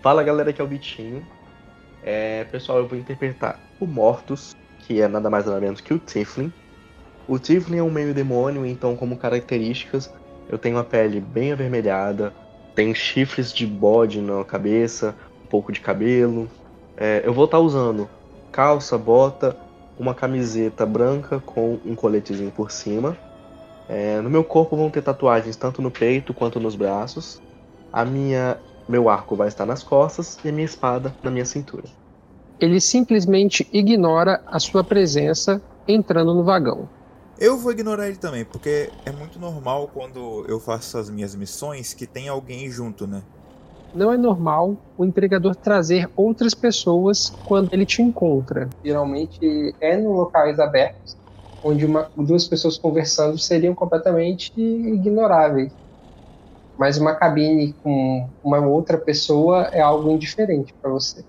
Fala 0.03 0.23
galera, 0.23 0.53
que 0.53 0.61
é 0.61 0.65
o 0.65 0.69
Bitinho. 0.69 1.27
É, 2.03 2.45
pessoal, 2.45 2.79
eu 2.79 2.89
vou 2.89 2.99
interpretar 2.99 3.61
o 3.81 3.87
Mortus, 3.87 4.51
que 4.79 5.01
é 5.01 5.09
nada 5.09 5.29
mais 5.31 5.47
nada 5.47 5.61
menos 5.61 5.81
que 5.81 5.93
o 5.95 5.99
Tiflin. 5.99 6.53
O 7.27 7.39
Tiflin 7.39 7.79
é 7.79 7.83
um 7.83 7.91
meio 7.91 8.15
demônio, 8.15 8.65
então 8.65 8.97
como 8.97 9.19
características 9.19 10.13
eu 10.49 10.59
tenho 10.59 10.79
a 10.79 10.85
pele 10.85 11.21
bem 11.21 11.53
avermelhada, 11.53 12.33
tenho 12.75 12.95
chifres 12.95 13.53
de 13.53 13.67
bode 13.67 14.21
na 14.21 14.45
cabeça, 14.45 15.17
um 15.45 15.49
pouco 15.49 15.73
de 15.73 15.81
cabelo. 15.81 16.49
É, 16.97 17.27
eu 17.27 17.35
vou 17.35 17.47
estar 17.47 17.59
usando 17.59 18.09
calça, 18.53 18.97
bota, 18.97 19.57
uma 19.99 20.15
camiseta 20.15 20.87
branca 20.87 21.41
com 21.41 21.81
um 21.85 21.95
coletezinho 21.97 22.53
por 22.53 22.71
cima. 22.71 23.17
É, 23.89 24.21
no 24.21 24.29
meu 24.29 24.43
corpo 24.43 24.77
vão 24.77 24.91
ter 24.91 25.03
tatuagens 25.03 25.57
tanto 25.57 25.81
no 25.81 25.91
peito 25.91 26.35
quanto 26.35 26.59
nos 26.59 26.75
braços. 26.75 27.41
A 27.93 28.05
minha, 28.05 28.59
meu 28.89 29.09
arco 29.09 29.37
vai 29.37 29.49
estar 29.49 29.65
nas 29.65 29.83
costas 29.83 30.39
e 30.45 30.49
a 30.49 30.53
minha 30.53 30.65
espada 30.65 31.15
na 31.23 31.31
minha 31.31 31.45
cintura. 31.45 31.85
Ele 32.59 32.81
simplesmente 32.81 33.69
ignora 33.73 34.41
a 34.47 34.59
sua 34.59 34.83
presença 34.83 35.61
entrando 35.87 36.35
no 36.35 36.43
vagão. 36.43 36.89
Eu 37.39 37.59
vou 37.59 37.71
ignorar 37.71 38.09
ele 38.09 38.17
também, 38.17 38.45
porque 38.47 38.91
é 39.05 39.13
muito 39.13 39.39
normal 39.39 39.91
quando 39.93 40.45
eu 40.49 40.59
faço 40.59 40.97
as 40.97 41.11
minhas 41.11 41.35
missões 41.35 41.93
que 41.93 42.07
tem 42.07 42.29
alguém 42.29 42.71
junto, 42.71 43.07
né? 43.07 43.23
Não 43.95 44.11
é 44.11 44.17
normal 44.17 44.77
o 44.97 45.05
empregador 45.05 45.55
trazer 45.55 46.09
outras 46.17 46.55
pessoas 46.55 47.31
quando 47.47 47.73
ele 47.73 47.85
te 47.85 48.01
encontra. 48.03 48.69
Geralmente 48.83 49.75
é 49.81 49.99
em 49.99 50.07
locais 50.07 50.59
abertos, 50.59 51.17
onde 51.67 51.85
uma, 51.85 52.09
duas 52.17 52.47
pessoas 52.47 52.79
conversando 52.79 53.37
seriam 53.39 53.75
completamente 53.75 54.53
ignoráveis. 54.57 55.73
Mas 56.79 56.99
uma 56.99 57.15
cabine 57.15 57.75
com 57.83 58.29
uma 58.45 58.61
outra 58.61 58.99
pessoa 58.99 59.65
é 59.73 59.81
algo 59.81 60.11
indiferente 60.11 60.73
para 60.75 60.91
você. 60.91 61.25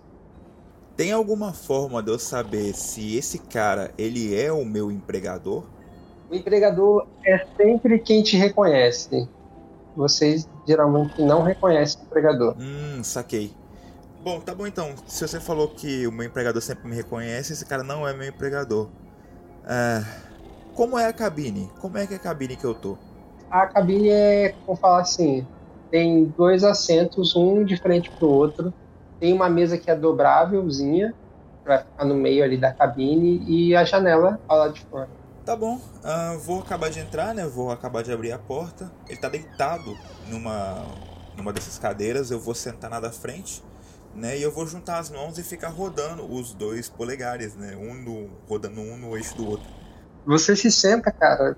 Tem 0.96 1.12
alguma 1.12 1.54
forma 1.54 2.04
de 2.04 2.12
eu 2.12 2.20
saber 2.20 2.74
se 2.74 3.18
esse 3.18 3.40
cara, 3.40 3.92
ele 3.98 4.40
é 4.40 4.52
o 4.52 4.66
meu 4.66 4.92
empregador? 4.92 5.64
O 6.30 6.36
empregador 6.36 7.08
é 7.26 7.46
sempre 7.56 7.98
quem 8.00 8.22
te 8.22 8.36
reconhece. 8.36 9.28
Vocês 9.96 10.48
geralmente 10.68 11.22
não 11.22 11.42
reconhecem 11.42 12.02
o 12.02 12.06
empregador. 12.06 12.56
Hum, 12.60 13.04
saquei. 13.04 13.54
Bom, 14.24 14.40
tá 14.42 14.54
bom 14.54 14.68
então. 14.68 14.94
Se 15.08 15.26
você 15.26 15.40
falou 15.40 15.70
que 15.70 16.06
o 16.06 16.12
meu 16.12 16.26
empregador 16.28 16.62
sempre 16.62 16.88
me 16.90 16.96
reconhece, 16.96 17.54
esse 17.54 17.66
cara 17.66 17.84
não 17.84 18.08
é 18.08 18.14
meu 18.14 18.28
empregador. 18.28 18.90
Ah, 19.64 20.04
como 20.78 20.96
é 20.96 21.08
a 21.08 21.12
cabine? 21.12 21.68
Como 21.82 21.98
é 21.98 22.06
que 22.06 22.14
é 22.14 22.18
a 22.18 22.20
cabine 22.20 22.56
que 22.56 22.64
eu 22.64 22.76
tô? 22.76 23.00
A 23.50 23.66
cabine 23.66 24.10
é, 24.10 24.54
vamos 24.64 24.80
falar 24.80 25.02
assim, 25.02 25.46
tem 25.90 26.26
dois 26.38 26.64
assentos, 26.64 27.36
um 27.36 27.66
de 27.66 27.76
frente 27.78 28.12
pro 28.12 28.30
outro. 28.30 28.72
Tem 29.20 29.34
uma 29.34 29.50
mesa 29.50 29.76
que 29.76 29.90
é 29.90 29.96
dobrávelzinha, 29.96 31.16
pra 31.64 31.80
ficar 31.80 32.06
no 32.06 32.14
meio 32.14 32.44
ali 32.44 32.58
da 32.58 32.72
cabine, 32.72 33.44
e 33.48 33.76
a 33.76 33.84
janela 33.84 34.40
ao 34.48 34.60
lado 34.60 34.74
de 34.76 34.82
fora. 34.82 35.10
Tá 35.44 35.56
bom, 35.56 35.82
ah, 36.04 36.38
vou 36.40 36.60
acabar 36.60 36.92
de 36.92 37.00
entrar, 37.00 37.34
né? 37.34 37.44
Vou 37.48 37.72
acabar 37.72 38.04
de 38.04 38.12
abrir 38.12 38.32
a 38.32 38.38
porta. 38.38 38.92
Ele 39.10 39.20
tá 39.20 39.30
deitado 39.30 39.98
numa, 40.30 40.86
numa 41.36 41.52
dessas 41.52 41.80
cadeiras. 41.80 42.30
Eu 42.30 42.40
vou 42.40 42.54
sentar 42.54 42.92
na 42.92 43.00
da 43.00 43.12
frente, 43.12 43.64
né? 44.14 44.38
E 44.38 44.44
eu 44.44 44.52
vou 44.52 44.68
juntar 44.68 45.00
as 45.00 45.10
mãos 45.10 45.40
e 45.40 45.44
ficar 45.44 45.70
rodando 45.70 46.32
os 46.32 46.54
dois 46.54 46.88
polegares, 46.88 47.56
né? 47.56 47.76
Um 47.76 47.96
no, 47.96 48.30
rodando 48.48 48.80
um 48.80 48.96
no 48.96 49.18
eixo 49.18 49.36
do 49.36 49.50
outro. 49.50 49.87
Você 50.28 50.58
se 50.58 50.70
senta, 50.70 51.10
cara, 51.10 51.56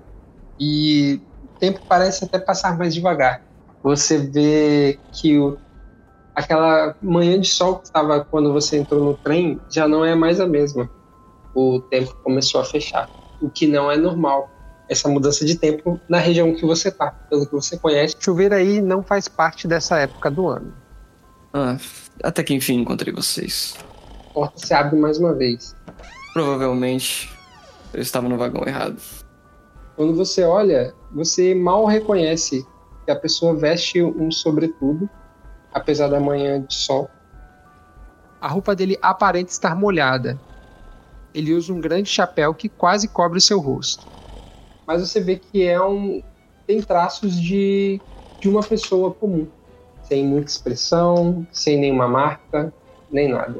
e 0.59 1.19
o 1.43 1.59
tempo 1.59 1.81
parece 1.89 2.23
até 2.23 2.37
passar 2.37 2.77
mais 2.77 2.93
devagar. 2.93 3.41
Você 3.81 4.19
vê 4.19 4.99
que 5.11 5.39
o, 5.39 5.57
aquela 6.35 6.95
manhã 7.01 7.39
de 7.39 7.47
sol 7.47 7.79
que 7.79 7.85
estava 7.85 8.23
quando 8.23 8.53
você 8.53 8.77
entrou 8.77 9.03
no 9.03 9.15
trem 9.15 9.59
já 9.71 9.87
não 9.87 10.05
é 10.05 10.13
mais 10.13 10.39
a 10.39 10.45
mesma. 10.45 10.87
O 11.55 11.79
tempo 11.79 12.13
começou 12.23 12.61
a 12.61 12.63
fechar, 12.63 13.09
o 13.41 13.49
que 13.49 13.65
não 13.65 13.91
é 13.91 13.97
normal. 13.97 14.51
Essa 14.87 15.09
mudança 15.09 15.43
de 15.43 15.55
tempo 15.55 15.99
na 16.07 16.19
região 16.19 16.53
que 16.53 16.63
você 16.63 16.91
tá, 16.91 17.09
pelo 17.27 17.47
que 17.47 17.53
você 17.53 17.75
conhece. 17.75 18.15
Chover 18.19 18.53
aí 18.53 18.81
não 18.81 19.01
faz 19.01 19.27
parte 19.27 19.67
dessa 19.67 19.97
época 19.97 20.29
do 20.29 20.47
ano. 20.47 20.71
Ah, 21.51 21.77
até 22.23 22.43
que 22.43 22.53
enfim 22.53 22.81
encontrei 22.81 23.11
vocês. 23.11 23.75
A 24.29 24.33
porta 24.33 24.63
se 24.63 24.73
abre 24.75 24.99
mais 24.99 25.17
uma 25.17 25.33
vez. 25.33 25.75
Provavelmente 26.33 27.38
eu 27.93 28.01
estava 28.01 28.29
no 28.29 28.37
vagão 28.37 28.63
errado. 28.65 29.01
Quando 29.95 30.15
você 30.15 30.43
olha, 30.43 30.93
você 31.11 31.53
mal 31.53 31.85
reconhece 31.85 32.65
que 33.05 33.11
a 33.11 33.15
pessoa 33.15 33.55
veste 33.55 34.01
um 34.01 34.31
sobretudo, 34.31 35.09
apesar 35.73 36.07
da 36.07 36.19
manhã 36.19 36.61
de 36.61 36.73
sol. 36.73 37.09
A 38.39 38.47
roupa 38.47 38.75
dele 38.75 38.97
aparenta 39.01 39.51
estar 39.51 39.75
molhada. 39.75 40.39
Ele 41.33 41.53
usa 41.53 41.73
um 41.73 41.81
grande 41.81 42.09
chapéu 42.09 42.53
que 42.53 42.69
quase 42.69 43.07
cobre 43.07 43.37
o 43.37 43.41
seu 43.41 43.59
rosto. 43.59 44.07
Mas 44.87 45.01
você 45.01 45.19
vê 45.19 45.35
que 45.35 45.67
é 45.67 45.81
um 45.81 46.23
tem 46.65 46.81
traços 46.81 47.39
de 47.39 47.99
de 48.39 48.47
uma 48.47 48.61
pessoa 48.61 49.13
comum, 49.13 49.47
sem 50.03 50.25
muita 50.25 50.49
expressão, 50.49 51.45
sem 51.51 51.77
nenhuma 51.77 52.07
marca, 52.07 52.73
nem 53.11 53.27
nada. 53.27 53.59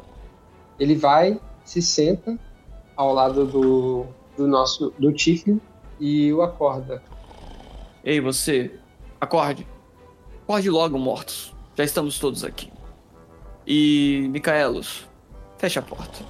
Ele 0.80 0.96
vai, 0.96 1.40
se 1.66 1.82
senta 1.82 2.40
ao 2.96 3.14
lado 3.14 3.46
do, 3.46 4.06
do 4.40 4.48
nosso 4.48 4.94
do 4.98 5.12
Tiffany 5.12 5.62
e 6.00 6.32
o 6.32 6.42
acorda. 6.42 7.04
Ei, 8.04 8.22
você, 8.22 8.72
acorde. 9.20 9.68
Acorde 10.44 10.70
logo, 10.70 10.98
mortos. 10.98 11.54
Já 11.76 11.84
estamos 11.84 12.18
todos 12.18 12.44
aqui. 12.44 12.72
E, 13.68 14.28
Micaelos, 14.32 15.08
fecha 15.58 15.82
a 15.82 15.84
porta. 15.84 16.24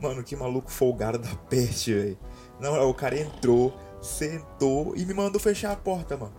Mano, 0.00 0.22
que 0.22 0.34
maluco 0.34 0.70
folgado 0.70 1.18
da 1.18 1.34
peste, 1.48 1.92
velho. 1.92 2.18
Não, 2.58 2.88
o 2.88 2.94
cara 2.94 3.18
entrou, 3.18 3.74
sentou 4.00 4.96
e 4.96 5.04
me 5.04 5.12
mandou 5.12 5.40
fechar 5.40 5.72
a 5.72 5.76
porta, 5.76 6.16
mano. 6.16 6.32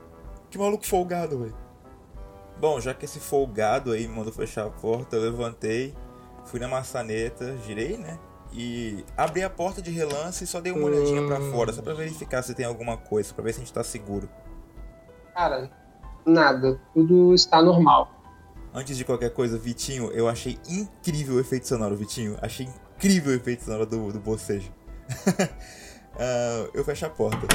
Que 0.49 0.57
maluco 0.57 0.85
folgado, 0.85 1.39
velho. 1.39 1.55
Bom, 2.59 2.79
já 2.79 2.93
que 2.93 3.05
esse 3.05 3.19
folgado 3.19 3.91
aí 3.91 4.07
me 4.07 4.15
mandou 4.15 4.31
fechar 4.31 4.65
a 4.65 4.69
porta, 4.69 5.15
eu 5.15 5.21
levantei, 5.23 5.93
fui 6.45 6.59
na 6.59 6.67
maçaneta, 6.67 7.57
girei, 7.65 7.97
né? 7.97 8.17
E 8.53 9.05
abri 9.15 9.43
a 9.43 9.49
porta 9.49 9.81
de 9.81 9.91
relance 9.91 10.43
e 10.43 10.47
só 10.47 10.59
dei 10.59 10.71
uma 10.71 10.85
olhadinha 10.85 11.25
pra 11.25 11.39
fora, 11.39 11.71
só 11.71 11.81
pra 11.81 11.93
verificar 11.93 12.41
se 12.41 12.53
tem 12.53 12.65
alguma 12.65 12.97
coisa, 12.97 13.33
pra 13.33 13.43
ver 13.43 13.53
se 13.53 13.59
a 13.59 13.63
gente 13.63 13.73
tá 13.73 13.83
seguro. 13.83 14.29
Cara, 15.33 15.69
nada, 16.25 16.79
tudo 16.93 17.33
está 17.33 17.61
normal. 17.61 18.11
Antes 18.73 18.97
de 18.97 19.05
qualquer 19.05 19.31
coisa, 19.31 19.57
Vitinho, 19.57 20.11
eu 20.11 20.27
achei 20.27 20.57
incrível 20.69 21.35
o 21.35 21.39
efeito 21.39 21.67
sonoro, 21.67 21.95
Vitinho. 21.95 22.37
Achei 22.41 22.67
incrível 22.95 23.33
o 23.33 23.35
efeito 23.35 23.63
sonoro 23.63 23.85
do, 23.85 24.11
do 24.11 24.19
bocejo. 24.19 24.71
Ah, 26.19 26.67
eu 26.73 26.83
fecho 26.83 27.05
a 27.05 27.09
porta. 27.09 27.47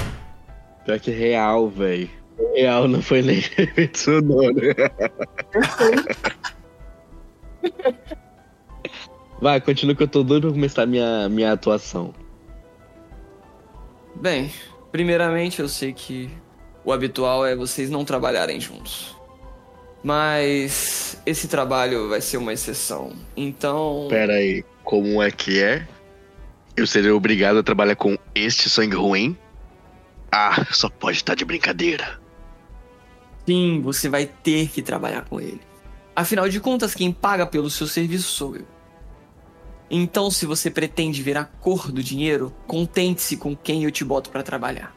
Pior 0.85 0.99
que 0.99 1.11
real, 1.11 1.69
velho. 1.69 2.09
Real 2.55 2.89
não 2.89 3.03
foi 3.03 3.23
nem 3.23 3.39
efeito 3.59 3.99
sonoro. 3.99 4.57
Vai, 9.41 9.61
continua 9.61 9.95
que 9.95 10.03
eu 10.03 10.09
tô 10.09 10.23
doido 10.23 10.49
pra 10.49 10.53
começar 10.53 10.87
minha, 10.87 11.29
minha 11.29 11.53
atuação. 11.53 12.15
Bem, 14.15 14.51
primeiramente 14.91 15.61
eu 15.61 15.69
sei 15.69 15.93
que 15.93 16.31
o 16.85 16.93
habitual 16.93 17.45
é 17.45 17.55
vocês 17.55 17.91
não 17.91 18.05
trabalharem 18.05 18.61
juntos. 18.61 19.15
Mas 20.03 21.21
esse 21.27 21.49
trabalho 21.49 22.09
vai 22.09 22.21
ser 22.21 22.37
uma 22.37 22.53
exceção. 22.53 23.13
Então. 23.37 24.07
Pera 24.09 24.35
aí, 24.35 24.65
como 24.85 25.23
é 25.23 25.31
que 25.31 25.61
é? 25.61 25.87
Eu 26.77 26.87
serei 26.87 27.11
obrigado 27.11 27.59
a 27.59 27.63
trabalhar 27.63 27.97
com 27.97 28.17
este 28.35 28.71
sangue 28.71 28.97
ruim? 28.97 29.37
Ah, 30.31 30.67
só 30.71 30.89
pode 30.89 31.17
estar 31.19 31.35
de 31.35 31.45
brincadeira. 31.45 32.21
Sim, 33.47 33.81
você 33.83 34.09
vai 34.09 34.27
ter 34.27 34.69
que 34.69 34.83
trabalhar 34.83 35.25
com 35.25 35.41
ele. 35.41 35.61
Afinal 36.15 36.49
de 36.49 36.61
contas, 36.61 36.95
quem 36.95 37.13
paga 37.13 37.47
pelo 37.47 37.69
seu 37.69 37.87
serviço 37.87 38.29
sou 38.29 38.57
eu. 38.57 38.76
Então, 39.91 40.31
se 40.31 40.47
você 40.47 40.71
pretende 40.71 41.23
ver 41.23 41.37
a 41.37 41.45
cor 41.45 41.93
do 41.93 42.03
dinheiro, 42.03 42.53
contente-se 42.67 43.37
com 43.37 43.57
quem 43.57 43.85
eu 43.85 43.91
te 43.91 44.05
boto 44.05 44.31
para 44.31 44.43
trabalhar. 44.43 44.95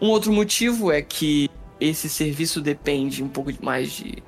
Um 0.00 0.08
outro 0.08 0.32
motivo 0.32 0.92
é 0.92 1.00
que 1.00 1.48
esse 1.80 2.08
serviço 2.08 2.60
depende 2.60 3.22
um 3.22 3.28
pouco 3.28 3.50
mais 3.62 3.92
de 3.92 4.22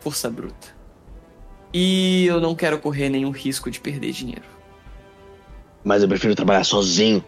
força 0.00 0.28
bruta. 0.28 0.74
E 1.72 2.26
eu 2.26 2.40
não 2.40 2.54
quero 2.54 2.78
correr 2.78 3.08
nenhum 3.08 3.30
risco 3.30 3.70
de 3.70 3.78
perder 3.78 4.12
dinheiro. 4.12 4.48
Mas 5.84 6.02
eu 6.02 6.08
prefiro 6.08 6.34
trabalhar 6.34 6.64
sozinho 6.64 7.24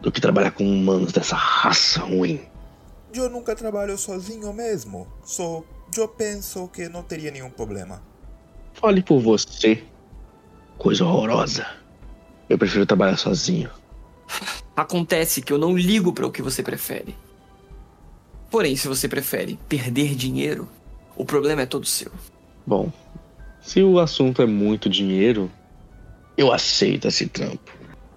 do 0.00 0.10
que 0.10 0.20
trabalhar 0.20 0.50
com 0.50 0.64
humanos 0.64 1.12
dessa 1.12 1.36
raça 1.36 2.00
ruim. 2.00 2.40
Eu 3.14 3.30
nunca 3.30 3.54
trabalho 3.54 3.96
sozinho 3.96 4.52
mesmo. 4.52 5.06
Só 5.24 5.62
eu 5.96 6.08
penso 6.08 6.68
que 6.68 6.88
não 6.88 7.02
teria 7.02 7.30
nenhum 7.30 7.50
problema. 7.50 8.02
Fale 8.74 9.02
por 9.02 9.20
você. 9.20 9.82
Coisa 10.78 11.04
horrorosa. 11.04 11.66
Eu 12.48 12.58
prefiro 12.58 12.86
trabalhar 12.86 13.16
sozinho. 13.16 13.70
Acontece 14.76 15.40
que 15.40 15.52
eu 15.52 15.58
não 15.58 15.76
ligo 15.76 16.12
para 16.12 16.26
o 16.26 16.30
que 16.30 16.42
você 16.42 16.62
prefere. 16.62 17.14
Porém, 18.50 18.76
se 18.76 18.86
você 18.86 19.08
prefere 19.08 19.58
perder 19.68 20.14
dinheiro, 20.14 20.68
o 21.16 21.24
problema 21.24 21.62
é 21.62 21.66
todo 21.66 21.86
seu. 21.86 22.12
Bom, 22.66 22.92
se 23.60 23.82
o 23.82 23.98
assunto 23.98 24.42
é 24.42 24.46
muito 24.46 24.88
dinheiro, 24.88 25.50
eu 26.36 26.52
aceito 26.52 27.08
esse 27.08 27.26
trampo. 27.26 27.72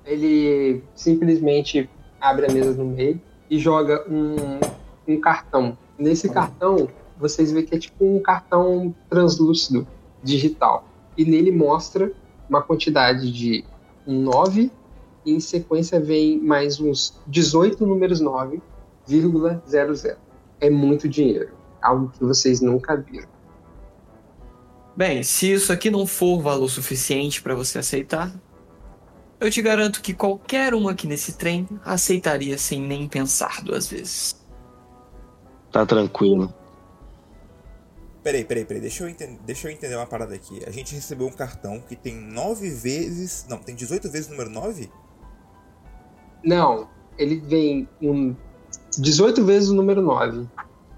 Ele 0.06 0.84
simplesmente 0.94 1.90
abre 2.20 2.46
a 2.46 2.52
mesa 2.52 2.74
no 2.74 2.86
meio 2.86 3.20
e 3.50 3.58
joga 3.58 4.06
um, 4.10 4.60
um 5.08 5.20
cartão. 5.20 5.78
Nesse 5.98 6.30
cartão, 6.30 6.90
vocês 7.18 7.52
veem 7.52 7.66
que 7.66 7.76
é 7.76 7.80
tipo 7.80 8.06
um 8.06 8.20
cartão 8.20 8.94
translúcido, 9.10 9.88
digital. 10.24 10.88
E 11.18 11.26
nele 11.26 11.52
mostra 11.52 12.12
uma 12.50 12.62
quantidade 12.62 13.32
de 13.32 13.64
um 14.06 14.22
9 14.22 14.72
e 15.26 15.32
em 15.34 15.40
sequência 15.40 16.00
vem 16.00 16.40
mais 16.40 16.80
uns 16.80 17.20
18 17.28 17.86
números 17.86 18.22
9,00. 18.22 20.18
É 20.60 20.70
muito 20.70 21.08
dinheiro, 21.08 21.52
algo 21.82 22.10
que 22.10 22.24
vocês 22.24 22.60
nunca 22.60 22.98
viram. 22.98 23.30
Bem, 24.96 25.24
se 25.24 25.54
isso 25.54 25.72
aqui 25.72 25.90
não 25.90 26.06
for 26.06 26.42
valor 26.42 26.68
suficiente 26.68 27.42
para 27.42 27.56
você 27.56 27.80
aceitar, 27.80 28.34
eu 29.40 29.50
te 29.50 29.62
garanto 29.62 30.02
que 30.02 30.14
qualquer 30.14 30.74
um 30.74 30.90
aqui 30.90 31.08
nesse 31.08 31.38
trem 31.38 31.66
aceitaria 31.86 32.58
sem 32.58 32.82
nem 32.82 33.08
pensar 33.08 33.64
duas 33.64 33.88
vezes. 33.88 34.36
Tá 35.72 35.86
tranquilo. 35.86 36.54
Peraí, 38.24 38.44
peraí, 38.44 38.66
peraí. 38.66 38.82
Deixa 38.82 39.04
eu, 39.04 39.10
entender, 39.10 39.40
deixa 39.46 39.68
eu 39.68 39.72
entender 39.72 39.96
uma 39.96 40.06
parada 40.06 40.36
aqui. 40.36 40.62
A 40.68 40.72
gente 40.72 40.94
recebeu 40.94 41.28
um 41.28 41.32
cartão 41.32 41.80
que 41.80 41.96
tem 41.96 42.16
9 42.16 42.70
vezes. 42.70 43.46
Não, 43.50 43.58
tem 43.58 43.76
18 43.76 44.10
vezes 44.10 44.28
o 44.28 44.32
número 44.32 44.50
9? 44.50 44.92
Não, 46.44 46.90
ele 47.18 47.40
vem 47.40 47.88
um 48.02 48.36
18 48.98 49.46
vezes 49.46 49.70
o 49.70 49.74
número 49.74 50.02
9. 50.02 50.48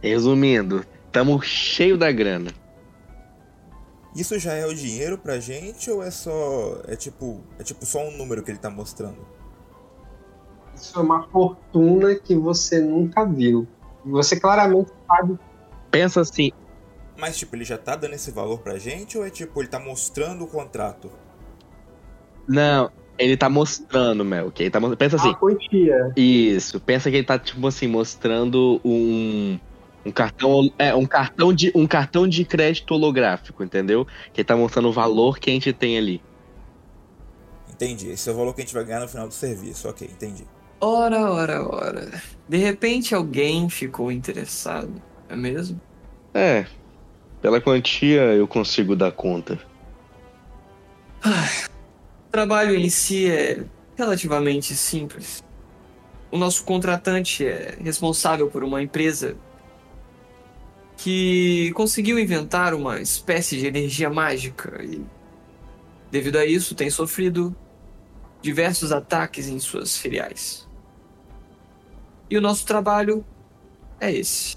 Resumindo, 0.02 0.84
tamo 1.12 1.42
cheio 1.42 1.98
da 1.98 2.12
grana. 2.12 2.52
Isso 4.16 4.38
já 4.38 4.54
é 4.54 4.66
o 4.66 4.74
dinheiro 4.74 5.18
pra 5.18 5.40
gente 5.40 5.90
ou 5.90 6.04
é 6.04 6.12
só. 6.12 6.82
É 6.88 6.96
tipo. 6.96 7.42
É 7.58 7.64
tipo 7.64 7.86
só 7.86 8.00
um 8.00 8.18
número 8.18 8.44
que 8.44 8.52
ele 8.52 8.58
tá 8.58 8.70
mostrando? 8.70 9.26
Isso 10.76 10.98
é 10.98 11.02
uma 11.02 11.28
fortuna 11.30 12.16
que 12.16 12.36
você 12.36 12.82
nunca 12.82 13.24
viu. 13.24 13.68
Você 14.06 14.40
claramente 14.40 14.92
sabe. 15.08 15.40
Pensa 15.92 16.22
assim. 16.22 16.52
Mas 17.18 17.38
tipo, 17.38 17.56
ele 17.56 17.64
já 17.64 17.78
tá 17.78 17.96
dando 17.96 18.14
esse 18.14 18.32
valor 18.32 18.60
pra 18.60 18.78
gente 18.78 19.18
ou 19.18 19.26
é 19.26 19.30
tipo, 19.30 19.62
ele 19.62 19.70
tá 19.70 19.80
mostrando 19.80 20.44
o 20.44 20.48
contrato? 20.48 21.12
Não, 22.48 22.92
ele 23.18 23.38
tá 23.38 23.50
mostrando, 23.50 24.26
Mel. 24.26 24.52
Que 24.52 24.64
ele 24.64 24.70
tá, 24.72 24.80
pensa 24.96 25.16
assim. 25.16 25.30
A 25.30 25.36
quantia. 25.36 26.12
Isso, 26.16 26.80
pensa 26.80 27.10
que 27.10 27.18
ele 27.18 27.26
tá, 27.26 27.38
tipo 27.38 27.66
assim, 27.68 27.88
mostrando 27.88 28.82
um. 28.84 29.60
Um 30.04 30.12
cartão, 30.12 30.74
é, 30.80 30.96
um 30.96 31.06
cartão 31.06 31.54
de 31.54 31.72
um 31.76 31.86
cartão 31.86 32.28
de 32.28 32.44
crédito 32.44 32.96
holográfico, 32.96 33.64
entendeu? 33.64 34.04
Que 34.34 34.42
ele 34.42 34.48
tá 34.48 34.58
mostrando 34.58 34.90
o 34.90 34.92
valor 34.92 35.38
que 35.38 35.52
a 35.52 35.54
gente 35.54 35.72
tem 35.72 35.96
ali. 35.96 36.20
Entendi. 37.72 38.10
Esse 38.10 38.28
é 38.28 38.34
o 38.34 38.36
valor 38.36 38.56
que 38.56 38.62
a 38.62 38.66
gente 38.66 38.74
vai 38.74 38.84
ganhar 38.84 39.02
no 39.02 39.08
final 39.08 39.28
do 39.28 39.34
serviço. 39.36 39.88
Ok, 39.88 40.10
entendi. 40.12 40.44
Ora, 40.80 41.32
ora, 41.32 41.64
ora. 41.64 42.22
De 42.50 42.58
repente 42.58 43.14
alguém 43.14 43.70
ficou 43.70 44.12
interessado, 44.12 45.00
é 45.30 45.36
mesmo? 45.36 45.80
É. 46.34 46.66
Pela 47.42 47.60
quantia 47.60 48.22
eu 48.34 48.48
consigo 48.48 48.96
dar 48.96 49.12
conta. 49.12 49.60
O 52.28 52.32
trabalho 52.32 52.76
em 52.76 52.90
si 52.90 53.30
é 53.30 53.64
relativamente 53.96 54.76
simples. 54.76 55.44
O 56.32 56.38
nosso 56.38 56.64
contratante 56.64 57.46
é 57.46 57.78
responsável 57.82 58.50
por 58.50 58.64
uma 58.64 58.82
empresa 58.82 59.36
que 60.96 61.72
conseguiu 61.74 62.20
inventar 62.20 62.74
uma 62.74 63.02
espécie 63.02 63.58
de 63.58 63.66
energia 63.66 64.10
mágica 64.10 64.82
e, 64.84 65.04
devido 66.12 66.38
a 66.38 66.46
isso, 66.46 66.76
tem 66.76 66.90
sofrido 66.90 67.56
diversos 68.42 68.92
ataques 68.92 69.48
em 69.48 69.60
suas 69.60 69.98
filiais. 69.98 70.68
E 72.30 72.38
o 72.38 72.42
nosso 72.42 72.66
trabalho 72.66 73.26
é 74.00 74.12
esse. 74.12 74.56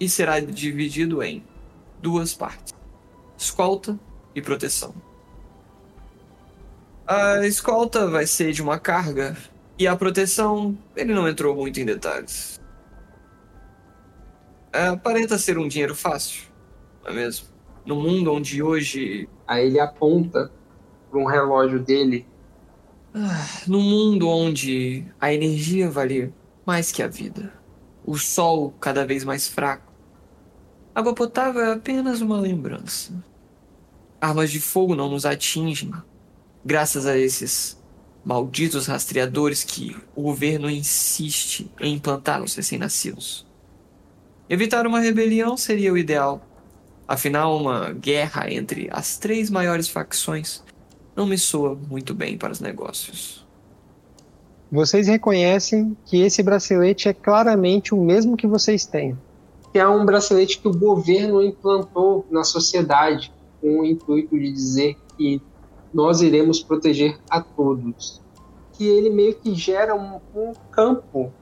E 0.00 0.08
será 0.08 0.40
dividido 0.40 1.22
em 1.22 1.44
duas 2.00 2.34
partes: 2.34 2.74
escolta 3.36 3.98
e 4.34 4.42
proteção. 4.42 4.94
A 7.06 7.46
escolta 7.46 8.06
vai 8.06 8.26
ser 8.26 8.52
de 8.52 8.62
uma 8.62 8.78
carga 8.78 9.36
e 9.78 9.86
a 9.86 9.96
proteção, 9.96 10.76
ele 10.96 11.14
não 11.14 11.28
entrou 11.28 11.54
muito 11.54 11.80
em 11.80 11.84
detalhes. 11.84 12.60
É, 14.72 14.88
aparenta 14.88 15.38
ser 15.38 15.56
um 15.56 15.66
dinheiro 15.66 15.94
fácil, 15.94 16.42
não 17.02 17.12
é 17.12 17.14
mesmo? 17.14 17.48
No 17.86 17.96
mundo 17.96 18.32
onde 18.32 18.62
hoje. 18.62 19.28
Aí 19.46 19.66
ele 19.66 19.80
aponta 19.80 20.52
para 21.10 21.18
um 21.18 21.24
relógio 21.24 21.80
dele. 21.80 22.26
Ah, 23.14 23.46
no 23.66 23.80
mundo 23.80 24.28
onde 24.28 25.06
a 25.18 25.32
energia 25.32 25.90
vale 25.90 26.34
mais 26.66 26.92
que 26.92 27.02
a 27.02 27.08
vida, 27.08 27.50
o 28.04 28.18
sol 28.18 28.74
cada 28.78 29.06
vez 29.06 29.24
mais 29.24 29.48
fraco, 29.48 29.87
água 30.98 31.14
potável 31.14 31.62
é 31.62 31.72
apenas 31.74 32.20
uma 32.20 32.40
lembrança. 32.40 33.12
Armas 34.20 34.50
de 34.50 34.58
fogo 34.58 34.96
não 34.96 35.08
nos 35.08 35.24
atingem, 35.24 35.92
graças 36.64 37.06
a 37.06 37.16
esses 37.16 37.80
malditos 38.24 38.88
rastreadores 38.88 39.62
que 39.62 39.96
o 40.16 40.22
governo 40.22 40.68
insiste 40.68 41.70
em 41.80 41.94
implantar 41.94 42.40
nos 42.40 42.56
recém-nascidos. 42.56 43.46
Evitar 44.50 44.88
uma 44.88 44.98
rebelião 44.98 45.56
seria 45.56 45.92
o 45.92 45.96
ideal. 45.96 46.44
Afinal, 47.06 47.56
uma 47.56 47.92
guerra 47.92 48.52
entre 48.52 48.88
as 48.90 49.18
três 49.18 49.48
maiores 49.48 49.86
facções 49.88 50.64
não 51.14 51.26
me 51.26 51.38
soa 51.38 51.76
muito 51.76 52.12
bem 52.12 52.36
para 52.36 52.52
os 52.52 52.58
negócios. 52.58 53.46
Vocês 54.68 55.06
reconhecem 55.06 55.96
que 56.04 56.22
esse 56.22 56.42
bracelete 56.42 57.08
é 57.08 57.12
claramente 57.12 57.94
o 57.94 58.02
mesmo 58.02 58.36
que 58.36 58.48
vocês 58.48 58.84
têm. 58.84 59.16
Que 59.72 59.78
é 59.78 59.88
um 59.88 60.04
bracelete 60.04 60.58
que 60.58 60.68
o 60.68 60.76
governo 60.76 61.42
implantou 61.42 62.26
na 62.30 62.44
sociedade 62.44 63.32
com 63.60 63.80
o 63.80 63.84
intuito 63.84 64.38
de 64.38 64.50
dizer 64.52 64.96
que 65.16 65.42
nós 65.92 66.20
iremos 66.20 66.62
proteger 66.62 67.18
a 67.28 67.40
todos. 67.40 68.20
Que 68.72 68.86
ele 68.86 69.10
meio 69.10 69.34
que 69.34 69.54
gera 69.54 69.94
um, 69.94 70.20
um 70.34 70.52
campo 70.70 71.32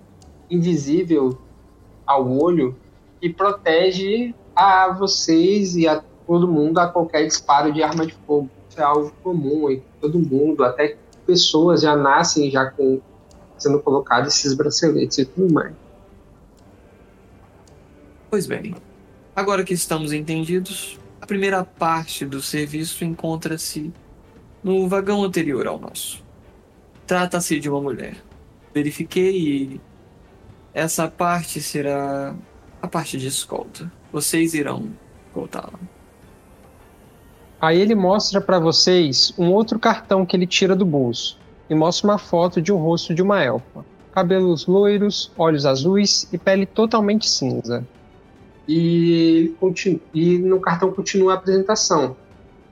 invisível 0.50 1.36
ao 2.06 2.30
olho 2.30 2.76
que 3.20 3.28
protege 3.32 4.34
a 4.54 4.92
vocês 4.92 5.76
e 5.76 5.86
a 5.86 6.02
todo 6.26 6.48
mundo 6.48 6.78
a 6.78 6.88
qualquer 6.88 7.26
disparo 7.26 7.72
de 7.72 7.82
arma 7.82 8.06
de 8.06 8.14
fogo. 8.26 8.48
Isso 8.68 8.80
é 8.80 8.84
algo 8.84 9.12
comum 9.22 9.70
em 9.70 9.82
todo 10.00 10.18
mundo, 10.18 10.64
até 10.64 10.96
pessoas 11.26 11.82
já 11.82 11.96
nascem 11.96 12.50
já 12.50 12.70
com 12.70 13.00
sendo 13.58 13.80
colocados 13.80 14.34
esses 14.34 14.54
braceletes 14.54 15.18
e 15.18 15.24
tudo 15.24 15.52
mais. 15.52 15.72
Pois 18.28 18.46
bem, 18.46 18.74
agora 19.34 19.64
que 19.64 19.72
estamos 19.72 20.12
entendidos, 20.12 20.98
a 21.20 21.26
primeira 21.26 21.64
parte 21.64 22.24
do 22.26 22.42
serviço 22.42 23.04
encontra-se 23.04 23.92
no 24.62 24.88
vagão 24.88 25.22
anterior 25.22 25.66
ao 25.66 25.78
nosso. 25.78 26.24
Trata-se 27.06 27.60
de 27.60 27.70
uma 27.70 27.80
mulher. 27.80 28.16
Verifiquei 28.74 29.38
e 29.38 29.80
essa 30.74 31.08
parte 31.08 31.60
será 31.62 32.34
a 32.82 32.88
parte 32.88 33.16
de 33.16 33.28
escolta. 33.28 33.90
Vocês 34.12 34.54
irão 34.54 34.90
escoltá-la. 35.28 35.78
Aí 37.60 37.80
ele 37.80 37.94
mostra 37.94 38.40
para 38.40 38.58
vocês 38.58 39.32
um 39.38 39.52
outro 39.52 39.78
cartão 39.78 40.26
que 40.26 40.36
ele 40.36 40.46
tira 40.46 40.74
do 40.76 40.84
bolso. 40.84 41.38
e 41.68 41.74
mostra 41.74 42.08
uma 42.08 42.18
foto 42.18 42.62
de 42.62 42.72
um 42.72 42.76
rosto 42.76 43.14
de 43.14 43.22
uma 43.22 43.42
elfa. 43.42 43.84
Cabelos 44.12 44.66
loiros, 44.66 45.32
olhos 45.36 45.66
azuis 45.66 46.28
e 46.32 46.38
pele 46.38 46.64
totalmente 46.64 47.28
cinza. 47.28 47.86
E, 48.68 49.54
continu- 49.60 50.00
e 50.12 50.38
no 50.38 50.60
cartão 50.60 50.92
continua 50.92 51.32
a 51.32 51.36
apresentação. 51.36 52.16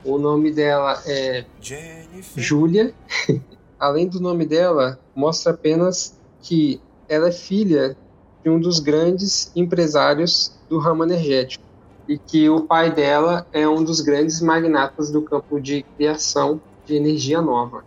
O 0.05 0.19
nome 0.19 0.53
dela 0.53 1.01
é 1.07 1.45
Jennifer. 1.61 2.43
Júlia. 2.43 2.95
Além 3.79 4.09
do 4.09 4.21
nome 4.21 4.45
dela, 4.47 4.99
mostra 5.15 5.53
apenas 5.53 6.19
que 6.43 6.81
ela 7.09 7.29
é 7.29 7.33
filha 7.33 7.97
de 8.43 8.51
um 8.51 8.59
dos 8.59 8.79
grandes 8.81 9.51
empresários 9.55 10.55
do 10.69 10.79
ramo 10.79 11.05
energético 11.05 11.65
e 12.09 12.19
que 12.19 12.49
o 12.49 12.63
pai 12.63 12.93
dela 12.93 13.47
é 13.53 13.67
um 13.69 13.83
dos 13.83 14.01
grandes 14.01 14.41
magnatas 14.41 15.11
do 15.11 15.23
campo 15.23 15.61
de 15.61 15.83
criação 15.97 16.61
de 16.85 16.95
energia 16.97 17.41
nova. 17.41 17.85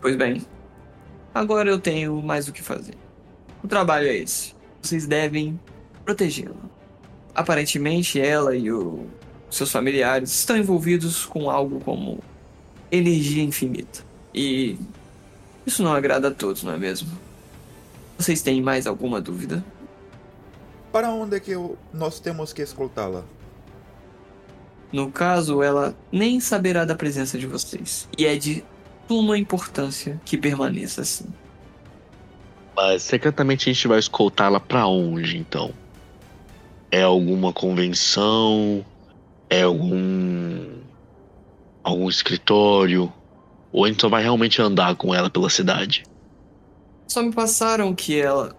Pois 0.00 0.16
bem, 0.16 0.42
agora 1.32 1.68
eu 1.70 1.78
tenho 1.78 2.20
mais 2.20 2.48
o 2.48 2.52
que 2.52 2.62
fazer. 2.62 2.94
O 3.62 3.68
trabalho 3.68 4.08
é 4.08 4.16
esse. 4.16 4.54
Vocês 4.82 5.06
devem 5.06 5.58
protegê-la. 6.04 6.56
Aparentemente, 7.34 8.20
ela 8.20 8.56
e 8.56 8.70
o- 8.70 9.06
seus 9.50 9.70
familiares 9.70 10.30
estão 10.30 10.56
envolvidos 10.56 11.24
com 11.24 11.50
algo 11.50 11.80
como 11.80 12.18
energia 12.90 13.42
infinita. 13.42 14.00
E 14.34 14.76
isso 15.66 15.82
não 15.82 15.92
agrada 15.92 16.28
a 16.28 16.30
todos, 16.30 16.62
não 16.62 16.72
é 16.72 16.78
mesmo? 16.78 17.10
Vocês 18.18 18.42
têm 18.42 18.60
mais 18.60 18.86
alguma 18.86 19.20
dúvida? 19.20 19.64
Para 20.92 21.10
onde 21.10 21.36
é 21.36 21.40
que 21.40 21.52
eu- 21.52 21.78
nós 21.92 22.20
temos 22.20 22.52
que 22.52 22.62
escoltá-la? 22.62 23.24
No 24.92 25.10
caso, 25.10 25.62
ela 25.62 25.96
nem 26.10 26.40
saberá 26.40 26.84
da 26.84 26.96
presença 26.96 27.38
de 27.38 27.46
vocês. 27.46 28.08
E 28.18 28.26
é 28.26 28.36
de 28.36 28.64
suma 29.06 29.38
importância 29.38 30.20
que 30.24 30.36
permaneça 30.36 31.02
assim. 31.02 31.26
Mas 32.74 33.02
secretamente 33.02 33.68
a 33.68 33.72
gente 33.72 33.86
vai 33.86 33.98
escoltá-la 33.98 34.58
pra 34.58 34.86
onde, 34.86 35.36
então? 35.36 35.72
É 36.90 37.02
alguma 37.02 37.52
convenção? 37.52 38.84
É 39.48 39.62
algum. 39.62 40.80
algum 41.82 42.08
escritório? 42.08 43.12
Ou 43.72 43.84
a 43.84 43.88
gente 43.88 44.00
só 44.00 44.08
vai 44.08 44.22
realmente 44.22 44.60
andar 44.60 44.96
com 44.96 45.14
ela 45.14 45.30
pela 45.30 45.48
cidade? 45.48 46.04
Só 47.06 47.22
me 47.22 47.32
passaram 47.32 47.94
que 47.94 48.20
ela. 48.20 48.56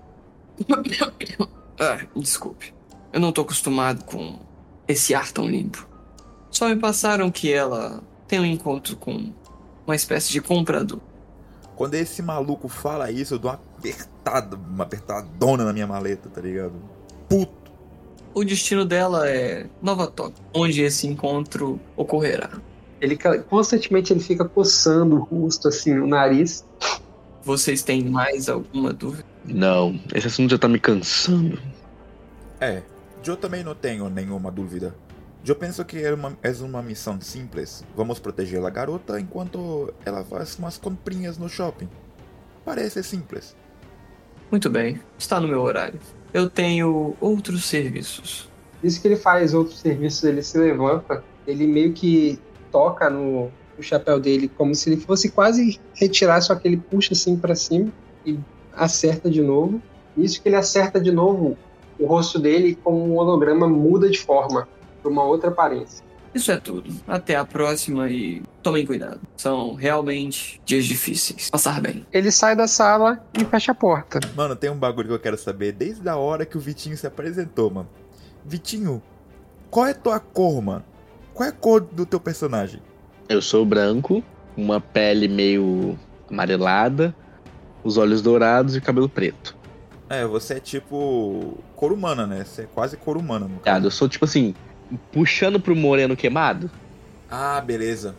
ah, 1.80 2.00
desculpe. 2.16 2.74
Eu 3.12 3.20
não 3.20 3.32
tô 3.32 3.42
acostumado 3.42 4.06
com 4.06 4.40
esse 4.88 5.14
ar 5.14 5.32
tão 5.32 5.48
limpo. 5.48 5.88
Só 6.50 6.68
me 6.70 6.76
passaram 6.76 7.32
que 7.32 7.52
ela 7.52 8.02
tem 8.28 8.40
um 8.40 8.46
encontro 8.46 8.96
com 8.96 9.34
uma 9.86 9.96
espécie 9.96 10.32
de 10.32 10.42
comprador. 10.42 11.00
Quando 11.76 11.96
esse 11.96 12.22
maluco 12.22 12.68
fala 12.68 13.12
isso, 13.12 13.34
eu 13.34 13.40
dou 13.40 13.52
uma 13.52 13.60
apertada, 13.78 14.56
uma 14.56 14.84
apertadona 14.84 15.66
na 15.66 15.74
minha 15.74 15.88
maleta, 15.88 16.30
tá 16.30 16.40
ligado? 16.40 16.74
Puto. 17.28 17.61
O 18.34 18.44
destino 18.46 18.86
dela 18.86 19.30
é 19.30 19.66
Nova 19.82 20.08
Tóquio, 20.08 20.44
onde 20.54 20.82
esse 20.82 21.06
encontro 21.06 21.80
ocorrerá. 21.98 22.50
Ele 23.02 23.18
constantemente 23.50 24.14
ele 24.14 24.20
fica 24.20 24.46
coçando 24.46 25.16
o 25.18 25.20
rosto 25.20 25.68
assim, 25.68 25.98
o 26.00 26.08
nariz. 26.08 26.66
Vocês 27.44 27.84
têm 27.84 28.06
mais 28.06 28.48
alguma 28.48 28.94
dúvida? 28.94 29.26
Não, 29.44 30.00
esse 30.14 30.28
assunto 30.28 30.52
já 30.52 30.58
tá 30.58 30.68
me 30.68 30.80
cansando. 30.80 31.60
É, 32.60 32.84
eu 33.26 33.36
também 33.36 33.64
não 33.64 33.74
tenho 33.74 34.08
nenhuma 34.10 34.52
dúvida. 34.52 34.96
Eu 35.46 35.56
penso 35.56 35.84
que 35.84 35.98
é 35.98 36.14
uma, 36.14 36.38
é 36.44 36.52
uma 36.62 36.84
missão 36.84 37.20
simples. 37.20 37.84
Vamos 37.96 38.20
proteger 38.20 38.64
a 38.64 38.70
garota 38.70 39.20
enquanto 39.20 39.92
ela 40.06 40.24
faz 40.24 40.56
umas 40.58 40.78
comprinhas 40.78 41.38
no 41.40 41.50
shopping. 41.50 41.90
Parece 42.64 43.04
simples. 43.04 43.56
Muito 44.52 44.70
bem, 44.70 45.02
está 45.18 45.40
no 45.40 45.48
meu 45.48 45.62
horário. 45.62 46.00
Eu 46.34 46.50
tenho 46.50 47.16
outros 47.20 47.66
serviços. 47.66 48.50
Isso 48.84 49.02
que 49.02 49.08
ele 49.08 49.16
faz 49.16 49.54
outros 49.54 49.80
serviços, 49.80 50.24
ele 50.24 50.42
se 50.42 50.58
levanta, 50.58 51.24
ele 51.46 51.68
meio 51.68 51.94
que 51.94 52.40
toca 52.72 53.10
no, 53.10 53.52
no 53.78 53.84
chapéu 53.84 54.20
dele 54.20 54.50
como 54.58 54.74
se 54.74 54.90
ele 54.90 55.02
fosse 55.02 55.30
quase 55.30 55.80
retirar, 55.94 56.42
só 56.42 56.56
que 56.56 56.68
ele 56.68 56.78
puxa 56.78 57.14
assim 57.14 57.38
pra 57.38 57.54
cima 57.54 57.92
e 58.26 58.40
acerta 58.74 59.30
de 59.30 59.42
novo. 59.42 59.82
Isso 60.18 60.42
que 60.42 60.50
ele 60.50 60.56
acerta 60.56 61.00
de 61.00 61.12
novo, 61.12 61.58
o 62.00 62.06
rosto 62.06 62.40
dele 62.40 62.78
como 62.84 63.04
um 63.06 63.18
holograma 63.18 63.68
muda 63.68 64.10
de 64.10 64.20
forma 64.20 64.68
para 65.02 65.12
uma 65.12 65.24
outra 65.24 65.50
aparência. 65.50 66.04
Isso 66.34 66.52
é 66.52 66.58
tudo. 66.58 66.94
Até 67.08 67.36
a 67.36 67.46
próxima 67.46 68.10
e 68.10 68.42
tomem 68.64 68.86
cuidado. 68.86 69.20
São 69.36 69.74
realmente 69.74 70.62
dias 70.66 70.86
difíceis. 70.86 71.50
Passar 71.50 71.82
bem. 71.82 72.06
Ele 72.12 72.32
sai 72.32 72.56
da 72.56 72.68
sala 72.68 73.22
e 73.38 73.44
fecha 73.44 73.74
a 73.74 73.76
porta. 73.76 74.20
Mano, 74.36 74.56
tem 74.56 74.70
um 74.70 74.78
bagulho 74.78 75.10
que 75.10 75.14
eu 75.14 75.20
quero 75.20 75.38
saber 75.38 75.74
desde 75.74 76.08
a 76.08 76.16
hora 76.16 76.46
que 76.46 76.58
o 76.58 76.60
Vitinho 76.60 76.96
se 76.96 77.06
apresentou, 77.06 77.70
mano. 77.70 77.90
Vitinho, 78.46 79.02
qual 79.70 79.88
é 79.88 79.94
tua 79.94 80.20
cor, 80.20 80.62
mano? 80.62 80.86
Qual 81.34 81.48
é 81.48 81.50
a 81.50 81.56
cor 81.56 81.82
do 81.82 82.06
teu 82.06 82.20
personagem? 82.20 82.82
Eu 83.28 83.42
sou 83.42 83.66
branco, 83.66 84.24
uma 84.56 84.80
pele 84.82 85.28
meio 85.28 85.98
amarelada, 86.30 87.16
os 87.84 87.98
olhos 87.98 88.22
dourados 88.22 88.76
e 88.76 88.80
o 88.80 88.82
cabelo 88.82 89.10
preto. 89.10 89.56
É, 90.10 90.26
você 90.26 90.56
é 90.56 90.60
tipo 90.60 91.58
cor 91.76 91.94
humana, 91.94 92.28
né? 92.28 92.44
Você 92.44 92.64
é 92.64 92.66
quase 92.66 92.98
cor 92.98 93.16
humana, 93.16 93.46
no 93.46 93.56
caso. 93.56 93.64
Cara, 93.64 93.84
eu 93.86 93.92
sou 93.92 94.10
tipo 94.10 94.26
assim, 94.26 94.54
puxando 95.12 95.60
pro 95.60 95.76
moreno 95.76 96.16
queimado. 96.16 96.70
Ah, 97.30 97.62
beleza. 97.62 98.16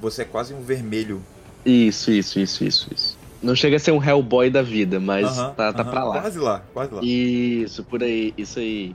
Você 0.00 0.22
é 0.22 0.24
quase 0.24 0.54
um 0.54 0.62
vermelho. 0.62 1.22
Isso, 1.64 2.10
isso, 2.10 2.38
isso, 2.40 2.64
isso, 2.64 2.88
isso. 2.92 3.18
Não 3.42 3.56
chega 3.56 3.76
a 3.76 3.78
ser 3.78 3.90
um 3.92 4.02
Hellboy 4.02 4.50
da 4.50 4.62
vida, 4.62 5.00
mas 5.00 5.26
Aham, 5.38 5.54
tá, 5.54 5.72
tá 5.72 5.82
aham. 5.82 5.90
pra 5.90 6.04
lá. 6.04 6.20
Quase 6.20 6.38
lá, 6.38 6.62
quase 6.72 6.94
lá. 6.94 7.00
Isso, 7.02 7.84
por 7.84 8.02
aí, 8.02 8.32
isso 8.36 8.58
aí. 8.58 8.94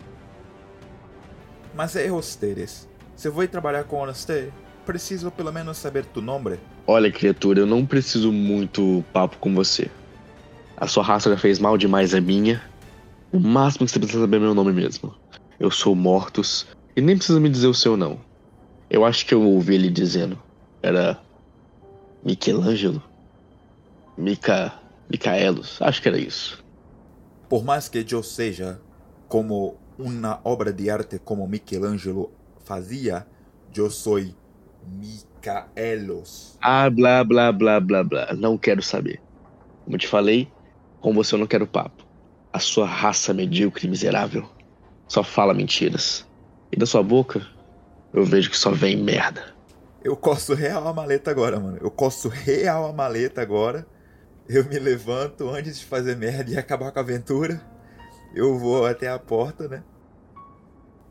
Mas 1.75 1.95
é 1.95 2.07
Rosteres. 2.07 2.87
Se 3.15 3.29
vou 3.29 3.47
trabalhar 3.47 3.83
com 3.83 4.05
você, 4.05 4.49
preciso 4.85 5.29
pelo 5.31 5.51
menos 5.51 5.77
saber 5.77 6.05
tu 6.05 6.21
nome. 6.21 6.57
Olha, 6.85 7.11
criatura, 7.11 7.59
eu 7.59 7.65
não 7.65 7.85
preciso 7.85 8.31
muito 8.31 9.03
papo 9.11 9.37
com 9.37 9.53
você. 9.53 9.89
A 10.77 10.87
sua 10.87 11.03
raça 11.03 11.29
já 11.29 11.37
fez 11.37 11.59
mal 11.59 11.77
demais 11.77 12.13
a 12.13 12.21
minha. 12.21 12.61
O 13.31 13.39
máximo 13.39 13.85
que 13.85 13.91
você 13.91 13.99
precisa 13.99 14.21
saber 14.21 14.37
é 14.37 14.39
meu 14.39 14.53
nome 14.53 14.71
mesmo. 14.71 15.13
Eu 15.59 15.69
sou 15.71 15.95
Mortus 15.95 16.65
e 16.97 17.01
nem 17.01 17.15
precisa 17.15 17.39
me 17.39 17.47
dizer 17.47 17.67
o 17.67 17.75
seu 17.75 17.95
não. 17.95 18.19
Eu 18.89 19.05
acho 19.05 19.23
que 19.23 19.35
eu 19.35 19.43
ouvi 19.43 19.75
ele 19.75 19.87
dizendo. 19.87 20.41
Era 20.81 21.21
Michelangelo? 22.25 23.03
Mica... 24.17 24.73
Micaelos, 25.07 25.79
acho 25.79 26.01
que 26.01 26.07
era 26.09 26.17
isso. 26.17 26.65
Por 27.47 27.63
mais 27.63 27.87
que 27.87 28.03
eu 28.11 28.23
seja 28.23 28.81
como 29.29 29.77
uma 29.97 30.41
obra 30.43 30.73
de 30.73 30.89
arte 30.89 31.19
como 31.19 31.47
Michelangelo 31.47 32.31
fazia, 32.65 33.27
eu 33.75 33.91
sou 33.91 34.19
Micaelos. 34.85 36.57
Ah, 36.59 36.89
blá, 36.89 37.23
blá, 37.23 37.51
blá, 37.51 37.79
blá, 37.79 38.03
blá. 38.03 38.33
Não 38.33 38.57
quero 38.57 38.81
saber. 38.81 39.21
Como 39.85 39.95
eu 39.95 39.99
te 39.99 40.07
falei, 40.07 40.51
com 40.99 41.13
você 41.13 41.35
eu 41.35 41.39
não 41.39 41.47
quero 41.47 41.67
papo. 41.67 42.03
A 42.51 42.59
sua 42.59 42.87
raça 42.87 43.35
medíocre 43.35 43.85
e 43.85 43.89
miserável 43.89 44.49
só 45.07 45.23
fala 45.23 45.53
mentiras. 45.53 46.26
E 46.71 46.77
da 46.77 46.85
sua 46.85 47.01
boca, 47.01 47.45
eu 48.13 48.25
vejo 48.25 48.49
que 48.49 48.57
só 48.57 48.71
vem 48.71 48.97
merda. 48.97 49.55
Eu 50.03 50.15
coço 50.15 50.53
real 50.53 50.87
a 50.87 50.93
maleta 50.93 51.31
agora, 51.31 51.59
mano. 51.59 51.77
Eu 51.81 51.89
coço 51.89 52.29
real 52.29 52.85
a 52.85 52.93
maleta 52.93 53.41
agora. 53.41 53.85
Eu 54.47 54.65
me 54.65 54.79
levanto 54.79 55.49
antes 55.49 55.79
de 55.79 55.85
fazer 55.85 56.15
merda 56.15 56.51
e 56.51 56.57
acabar 56.57 56.91
com 56.91 56.99
a 56.99 57.01
aventura. 57.01 57.61
Eu 58.33 58.57
vou 58.57 58.85
até 58.85 59.09
a 59.09 59.19
porta, 59.19 59.67
né? 59.67 59.83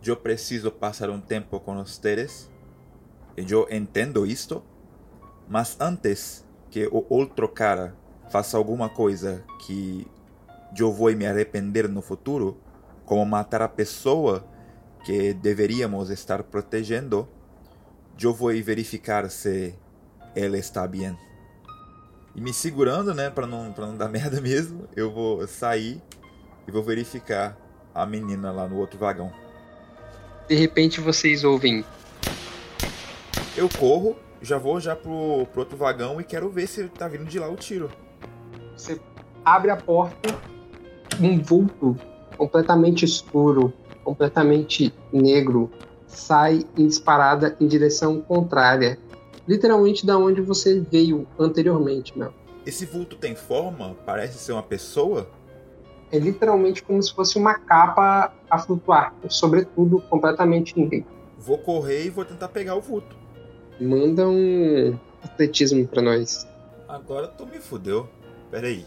Eu 0.04 0.16
preciso 0.16 0.70
passar 0.70 1.10
um 1.10 1.20
tempo 1.20 1.58
com 1.58 1.76
vocês. 1.84 2.50
Eu 3.36 3.66
entendo 3.70 4.26
isto. 4.26 4.62
Mas 5.48 5.76
antes 5.80 6.46
que 6.70 6.86
o 6.86 7.04
outro 7.08 7.48
cara 7.48 7.96
faça 8.30 8.56
alguma 8.56 8.88
coisa 8.88 9.44
que 9.60 10.06
eu 10.78 10.92
vou 10.92 11.14
me 11.14 11.26
arrepender 11.26 11.88
no 11.88 12.02
futuro, 12.02 12.60
como 13.04 13.24
matar 13.24 13.62
a 13.62 13.68
pessoa 13.68 14.44
que 15.06 15.32
deveríamos 15.32 16.10
estar 16.10 16.42
protegendo, 16.42 17.28
eu 18.20 18.34
vou 18.34 18.50
verificar 18.60 19.30
se 19.30 19.72
ela 20.34 20.58
está 20.58 20.84
bem. 20.84 21.16
E 22.34 22.40
me 22.40 22.52
segurando, 22.52 23.14
né, 23.14 23.30
para 23.30 23.46
não, 23.46 23.72
pra 23.72 23.86
não 23.86 23.96
dar 23.96 24.08
merda 24.10 24.40
mesmo, 24.40 24.88
eu 24.96 25.12
vou 25.12 25.46
sair 25.46 26.02
e 26.66 26.72
vou 26.72 26.82
verificar 26.82 27.56
a 27.94 28.04
menina 28.04 28.50
lá 28.50 28.66
no 28.66 28.78
outro 28.78 28.98
vagão. 28.98 29.32
De 30.48 30.56
repente 30.56 31.00
vocês 31.00 31.44
ouvem 31.44 31.84
Eu 33.56 33.68
corro, 33.78 34.16
já 34.42 34.58
vou 34.58 34.80
já 34.80 34.96
pro, 34.96 35.46
pro 35.52 35.60
outro 35.60 35.76
vagão 35.76 36.20
e 36.20 36.24
quero 36.24 36.50
ver 36.50 36.66
se 36.66 36.88
tá 36.88 37.06
vindo 37.06 37.26
de 37.26 37.38
lá 37.38 37.48
o 37.48 37.54
tiro. 37.54 37.92
Você 38.76 39.00
abre 39.44 39.70
a 39.70 39.76
porta, 39.76 40.34
um 41.20 41.40
vulto 41.40 41.96
completamente 42.36 43.04
escuro, 43.04 43.72
completamente 44.04 44.92
negro, 45.12 45.70
sai 46.06 46.64
em 46.76 46.86
disparada 46.86 47.56
em 47.60 47.66
direção 47.66 48.20
contrária. 48.20 48.98
Literalmente 49.46 50.04
da 50.04 50.18
onde 50.18 50.40
você 50.40 50.80
veio 50.80 51.26
anteriormente, 51.38 52.16
meu. 52.18 52.32
Esse 52.64 52.84
vulto 52.84 53.16
tem 53.16 53.34
forma? 53.34 53.96
Parece 54.04 54.38
ser 54.38 54.52
uma 54.52 54.62
pessoa? 54.62 55.28
É 56.10 56.18
literalmente 56.18 56.82
como 56.82 57.02
se 57.02 57.12
fosse 57.12 57.38
uma 57.38 57.54
capa 57.54 58.32
a 58.50 58.58
flutuar, 58.58 59.14
sobretudo 59.28 60.00
completamente 60.08 60.78
íntegro. 60.80 61.08
Vou 61.38 61.58
correr 61.58 62.06
e 62.06 62.10
vou 62.10 62.24
tentar 62.24 62.48
pegar 62.48 62.74
o 62.74 62.80
vulto. 62.80 63.16
Manda 63.80 64.26
um 64.26 64.98
atletismo 65.22 65.86
pra 65.86 66.02
nós. 66.02 66.46
Agora 66.88 67.28
tu 67.28 67.46
me 67.46 67.58
fudeu. 67.58 68.08
Pera 68.50 68.68
aí. 68.68 68.86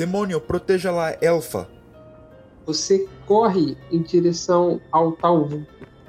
Demônio, 0.00 0.40
proteja 0.40 0.90
lá, 0.90 1.14
Elfa. 1.20 1.68
Você 2.64 3.06
corre 3.26 3.76
em 3.92 4.00
direção 4.00 4.80
ao 4.90 5.12
tal 5.12 5.44
vulto. 5.44 5.66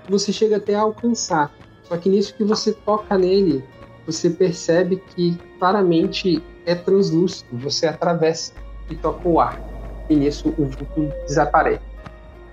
Você 0.07 0.31
chega 0.31 0.55
até 0.55 0.75
a 0.75 0.79
alcançar. 0.79 1.53
Só 1.83 1.97
que 1.97 2.07
nisso 2.07 2.33
que 2.33 2.45
você 2.45 2.71
toca 2.71 3.17
nele, 3.17 3.61
você 4.05 4.29
percebe 4.29 4.95
que 4.95 5.37
claramente 5.59 6.41
é 6.65 6.73
translúcido. 6.73 7.49
Você 7.57 7.85
atravessa 7.85 8.53
e 8.89 8.95
toca 8.95 9.27
o 9.27 9.41
ar. 9.41 9.61
E 10.09 10.15
nisso 10.15 10.55
o 10.57 10.63
vulto 10.67 11.13
desaparece. 11.27 11.83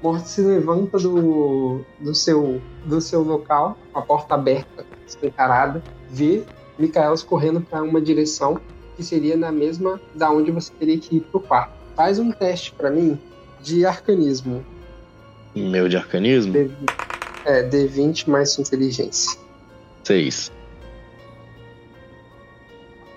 Morte 0.03 0.29
se 0.29 0.43
levanta 0.43 0.99
do, 0.99 1.85
do, 2.01 2.17
seu, 2.17 2.61
do 2.85 3.01
seu 3.01 3.23
local, 3.23 3.79
com 3.93 3.99
a 4.01 4.03
porta 4.03 4.35
aberta, 4.35 4.85
escancarada, 5.07 5.85
vê 6.11 6.43
Micaelos 6.77 7.23
correndo 7.23 7.61
para 7.61 7.81
uma 7.81 8.01
direção 8.01 8.61
que 8.99 9.05
seria 9.05 9.37
na 9.37 9.53
mesma 9.53 10.01
da 10.13 10.29
onde 10.29 10.51
você 10.51 10.73
teria 10.77 10.99
que 10.99 11.19
ir 11.19 11.21
pro 11.21 11.39
quarto. 11.39 11.73
Faz 11.95 12.19
um 12.19 12.33
teste 12.33 12.73
para 12.73 12.91
mim 12.91 13.17
de 13.63 13.87
arcanismo. 13.87 14.67
Meu 15.55 15.89
de 15.89 15.97
arcanismo? 15.97 16.53
D, 16.53 16.69
é, 17.45 17.63
D20 17.63 18.27
mais 18.27 18.51
sua 18.51 18.63
inteligência. 18.63 19.39
6. 20.03 20.51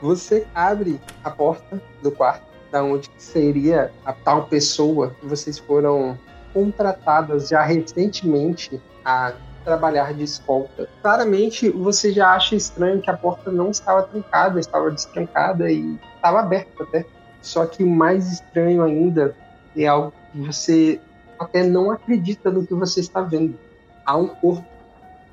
Você 0.04 0.46
abre 0.54 1.02
a 1.24 1.32
porta 1.32 1.82
do 2.04 2.12
quarto, 2.12 2.46
da 2.72 2.84
onde 2.84 3.10
seria 3.18 3.92
a 4.06 4.14
tal 4.14 4.46
pessoa 4.46 5.16
que 5.20 5.26
vocês 5.26 5.58
foram 5.58 6.18
contratadas 6.54 7.50
já 7.50 7.64
recentemente 7.64 8.80
a 9.04 9.34
trabalhar 9.64 10.14
de 10.14 10.24
escolta. 10.24 10.88
Claramente, 11.02 11.70
você 11.70 12.12
já 12.12 12.34
acha 12.34 12.56
estranho 12.56 13.02
que 13.02 13.10
a 13.10 13.18
porta 13.18 13.52
não 13.52 13.72
estava 13.72 14.04
trancada, 14.04 14.60
estava 14.60 14.92
destrancada 14.92 15.72
e 15.72 16.00
estava 16.16 16.40
aberta 16.40 16.84
até. 16.84 17.06
Só 17.42 17.66
que 17.66 17.84
o 17.84 17.90
mais 17.90 18.32
estranho 18.32 18.84
ainda 18.84 19.36
é 19.76 19.88
algo 19.88 20.14
que 20.32 20.40
você 20.40 21.00
até 21.40 21.64
não 21.64 21.92
acredita 21.92 22.52
no 22.52 22.66
que 22.66 22.74
você 22.74 23.00
está 23.00 23.22
vendo. 23.22 23.58
Há 24.06 24.16
um 24.16 24.28
corpo 24.28 24.66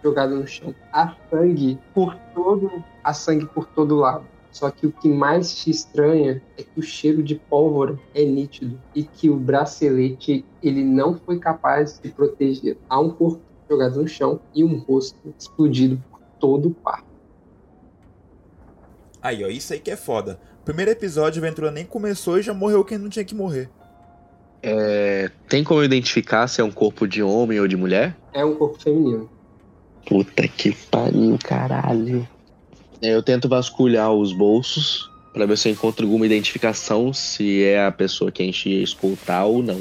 jogado 0.02 0.34
no 0.34 0.46
chão. 0.46 0.74
Há 0.92 1.14
sangue 1.30 1.78
por 1.92 2.14
todo, 2.34 2.82
há 3.04 3.12
sangue 3.12 3.46
por 3.46 3.66
todo 3.66 3.96
lado. 3.96 4.24
Só 4.50 4.70
que 4.70 4.86
o 4.86 4.92
que 4.92 5.08
mais 5.08 5.54
te 5.54 5.70
estranha 5.70 6.42
é 6.56 6.62
que 6.62 6.80
o 6.80 6.82
cheiro 6.82 7.22
de 7.22 7.34
pólvora 7.34 7.98
é 8.14 8.24
nítido 8.24 8.80
e 8.94 9.02
que 9.02 9.28
o 9.28 9.36
bracelete 9.36 10.44
ele 10.62 10.82
não 10.82 11.14
foi 11.14 11.38
capaz 11.38 12.00
de 12.02 12.10
proteger. 12.10 12.78
Há 12.88 12.98
um 12.98 13.10
corpo 13.10 13.40
jogado 13.68 14.00
no 14.00 14.08
chão 14.08 14.40
e 14.54 14.64
um 14.64 14.78
rosto 14.78 15.34
explodido 15.38 16.02
por 16.10 16.20
todo 16.40 16.68
o 16.68 16.74
quarto. 16.74 17.06
Aí, 19.20 19.44
ó, 19.44 19.48
isso 19.48 19.72
aí 19.72 19.80
que 19.80 19.90
é 19.90 19.96
foda. 19.96 20.40
Primeiro 20.64 20.90
episódio, 20.90 21.42
a 21.42 21.46
aventura 21.46 21.70
nem 21.70 21.84
começou 21.84 22.38
e 22.38 22.42
já 22.42 22.54
morreu 22.54 22.84
quem 22.84 22.98
não 22.98 23.08
tinha 23.08 23.24
que 23.24 23.34
morrer. 23.34 23.68
É, 24.62 25.30
tem 25.48 25.62
como 25.62 25.82
identificar 25.82 26.46
se 26.48 26.60
é 26.60 26.64
um 26.64 26.70
corpo 26.70 27.06
de 27.06 27.22
homem 27.22 27.60
ou 27.60 27.68
de 27.68 27.76
mulher? 27.76 28.16
É 28.32 28.44
um 28.44 28.54
corpo 28.54 28.80
feminino. 28.80 29.28
Puta 30.06 30.46
que 30.48 30.72
pariu, 30.90 31.38
caralho. 31.42 32.26
Eu 33.00 33.22
tento 33.22 33.48
vasculhar 33.48 34.12
os 34.12 34.32
bolsos 34.32 35.10
para 35.32 35.46
ver 35.46 35.56
se 35.56 35.68
eu 35.68 35.72
encontro 35.72 36.04
alguma 36.04 36.26
identificação 36.26 37.12
se 37.12 37.62
é 37.62 37.84
a 37.84 37.92
pessoa 37.92 38.32
que 38.32 38.42
a 38.42 38.46
gente 38.46 38.68
ia 38.68 38.82
escutar 38.82 39.44
ou 39.44 39.62
não. 39.62 39.80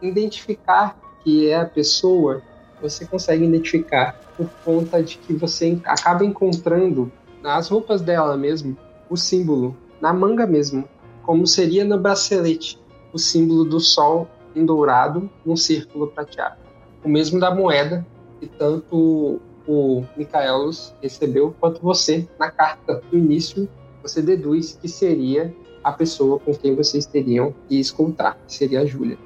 Identificar 0.00 0.96
que 1.24 1.48
é 1.48 1.56
a 1.56 1.64
pessoa, 1.64 2.42
você 2.80 3.06
consegue 3.06 3.44
identificar 3.44 4.18
por 4.36 4.48
conta 4.64 5.02
de 5.02 5.18
que 5.18 5.32
você 5.32 5.78
acaba 5.84 6.24
encontrando 6.24 7.10
nas 7.42 7.68
roupas 7.68 8.00
dela 8.00 8.36
mesmo 8.36 8.76
o 9.08 9.16
símbolo, 9.16 9.76
na 10.00 10.12
manga 10.12 10.46
mesmo, 10.46 10.88
como 11.22 11.46
seria 11.46 11.84
no 11.84 11.98
bracelete, 11.98 12.78
o 13.12 13.18
símbolo 13.18 13.64
do 13.64 13.80
sol 13.80 14.28
em 14.54 14.64
dourado 14.64 15.30
num 15.44 15.56
círculo 15.56 16.08
prateado. 16.08 16.56
O 17.04 17.08
mesmo 17.08 17.38
da 17.38 17.54
moeda 17.54 18.06
que 18.40 18.46
tanto 18.46 19.40
o 19.66 20.04
Micaelos 20.16 20.94
recebeu 21.02 21.54
quanto 21.58 21.80
você 21.80 22.28
na 22.38 22.50
carta 22.50 23.02
do 23.10 23.16
início 23.16 23.68
você 24.02 24.22
deduz 24.22 24.78
que 24.80 24.88
seria 24.88 25.54
a 25.82 25.92
pessoa 25.92 26.38
com 26.38 26.54
quem 26.54 26.74
vocês 26.74 27.06
teriam 27.06 27.54
que 27.68 27.78
escutar, 27.78 28.38
que 28.46 28.54
seria 28.54 28.80
a 28.80 28.86
Júlia. 28.86 29.18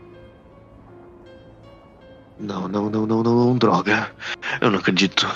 Não, 2.40 2.66
não, 2.66 2.88
não, 2.88 3.06
não, 3.06 3.22
não, 3.22 3.34
não, 3.34 3.58
droga. 3.58 4.10
Eu 4.62 4.70
não 4.70 4.78
acredito. 4.78 5.28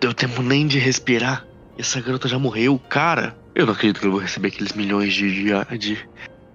Deu 0.00 0.14
tempo 0.14 0.42
nem 0.42 0.66
de 0.66 0.78
respirar. 0.78 1.46
Essa 1.78 2.00
garota 2.00 2.26
já 2.26 2.38
morreu, 2.38 2.80
cara. 2.88 3.36
Eu 3.54 3.66
não 3.66 3.74
acredito 3.74 4.00
que 4.00 4.06
eu 4.06 4.10
vou 4.10 4.20
receber 4.20 4.48
aqueles 4.48 4.72
milhões 4.72 5.12
de, 5.12 5.30
de, 5.30 5.78
de, 5.78 6.08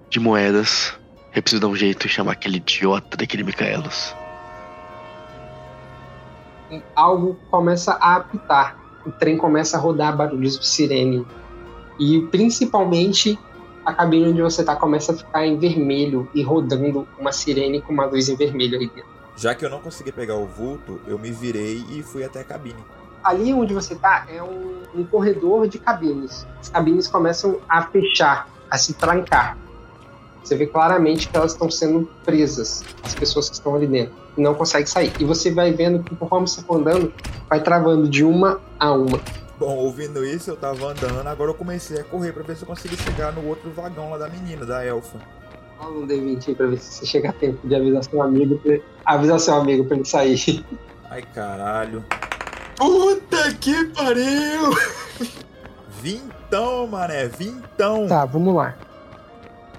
de 0.09 0.19
moedas. 0.19 0.97
Eu 1.35 1.43
preciso 1.43 1.61
dar 1.61 1.67
um 1.67 1.75
jeito 1.75 2.07
e 2.07 2.09
chamar 2.09 2.31
aquele 2.31 2.57
idiota 2.57 3.15
daquele 3.15 3.43
Micaelos. 3.43 4.15
Algo 6.95 7.37
começa 7.51 7.93
a 7.93 8.15
apitar. 8.15 8.77
O 9.05 9.11
trem 9.11 9.37
começa 9.37 9.77
a 9.77 9.79
rodar 9.79 10.17
barulhos 10.17 10.57
de 10.57 10.65
sirene. 10.65 11.23
E 11.99 12.21
principalmente 12.31 13.37
a 13.85 13.93
cabine 13.93 14.29
onde 14.29 14.41
você 14.41 14.63
tá 14.63 14.75
começa 14.75 15.11
a 15.11 15.15
ficar 15.15 15.45
em 15.45 15.59
vermelho 15.59 16.27
e 16.33 16.41
rodando 16.41 17.07
uma 17.19 17.31
sirene 17.31 17.81
com 17.81 17.93
uma 17.93 18.05
luz 18.05 18.27
em 18.27 18.35
vermelho 18.35 18.79
aí 18.79 18.87
dentro. 18.87 19.12
Já 19.35 19.55
que 19.55 19.65
eu 19.65 19.69
não 19.69 19.79
consegui 19.79 20.11
pegar 20.11 20.35
o 20.35 20.45
vulto, 20.45 21.01
eu 21.07 21.17
me 21.17 21.31
virei 21.31 21.83
e 21.89 22.03
fui 22.03 22.23
até 22.23 22.41
a 22.41 22.43
cabine. 22.43 22.83
Ali 23.23 23.53
onde 23.53 23.73
você 23.73 23.95
tá 23.95 24.25
é 24.29 24.43
um, 24.43 24.83
um 24.93 25.03
corredor 25.05 25.67
de 25.67 25.79
cabines. 25.79 26.45
As 26.59 26.69
cabines 26.69 27.07
começam 27.07 27.59
a 27.67 27.83
fechar, 27.83 28.47
a 28.69 28.77
se 28.77 28.93
trancar. 28.93 29.57
Você 30.43 30.57
vê 30.57 30.67
claramente 30.67 31.29
que 31.29 31.37
elas 31.37 31.53
estão 31.53 31.71
sendo 31.71 32.09
presas, 32.25 32.83
as 33.01 33.15
pessoas 33.15 33.49
que 33.49 33.55
estão 33.55 33.75
ali 33.75 33.87
dentro, 33.87 34.13
e 34.37 34.41
não 34.41 34.53
conseguem 34.53 34.85
sair. 34.85 35.13
E 35.17 35.23
você 35.23 35.51
vai 35.51 35.71
vendo 35.71 36.03
que 36.03 36.13
conforme 36.15 36.47
você 36.47 36.61
for 36.61 36.77
andando, 36.77 37.13
vai 37.49 37.63
travando 37.63 38.09
de 38.09 38.25
uma 38.25 38.59
a 38.77 38.91
uma. 38.91 39.21
Bom, 39.57 39.77
ouvindo 39.77 40.25
isso, 40.25 40.51
eu 40.51 40.57
tava 40.57 40.87
andando, 40.87 41.25
agora 41.25 41.51
eu 41.51 41.55
comecei 41.55 41.99
a 41.99 42.03
correr 42.03 42.33
pra 42.33 42.43
ver 42.43 42.57
se 42.57 42.63
eu 42.63 42.67
consigo 42.67 42.97
chegar 42.97 43.31
no 43.31 43.47
outro 43.47 43.71
vagão 43.71 44.09
lá 44.09 44.17
da 44.17 44.27
menina, 44.27 44.65
da 44.65 44.83
elfa. 44.83 45.17
Rola 45.77 45.99
um 45.99 46.07
D20 46.07 46.49
aí 46.49 46.55
pra 46.55 46.67
ver 46.67 46.79
se 46.79 46.99
você 46.99 47.05
chega 47.05 47.29
a 47.29 47.33
tempo 47.33 47.67
de 47.67 47.75
avisar 47.75 48.03
seu 48.03 48.21
amigo 48.21 48.57
pra... 48.59 48.79
avisar 49.05 49.39
seu 49.39 49.55
amigo 49.55 49.85
pra 49.85 49.97
ele 49.97 50.05
sair. 50.05 50.65
Ai, 51.09 51.21
caralho. 51.33 52.03
Puta 52.77 53.53
que 53.59 53.85
pariu! 53.85 54.71
Vintão, 56.01 56.87
mané, 56.87 57.27
vintão. 57.27 58.07
Tá, 58.07 58.25
vamos 58.25 58.53
lá. 58.55 58.75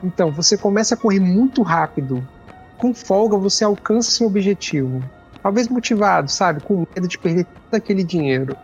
Então, 0.02 0.30
você 0.30 0.56
começa 0.56 0.94
a 0.94 0.98
correr 0.98 1.20
muito 1.20 1.62
rápido. 1.62 2.26
Com 2.78 2.94
folga, 2.94 3.36
você 3.36 3.64
alcança 3.64 4.10
seu 4.10 4.26
objetivo. 4.26 5.02
Talvez 5.42 5.68
motivado, 5.68 6.30
sabe? 6.30 6.62
Com 6.62 6.86
medo 6.94 7.06
de 7.06 7.18
perder 7.18 7.44
todo 7.44 7.74
aquele 7.74 8.02
dinheiro. 8.02 8.56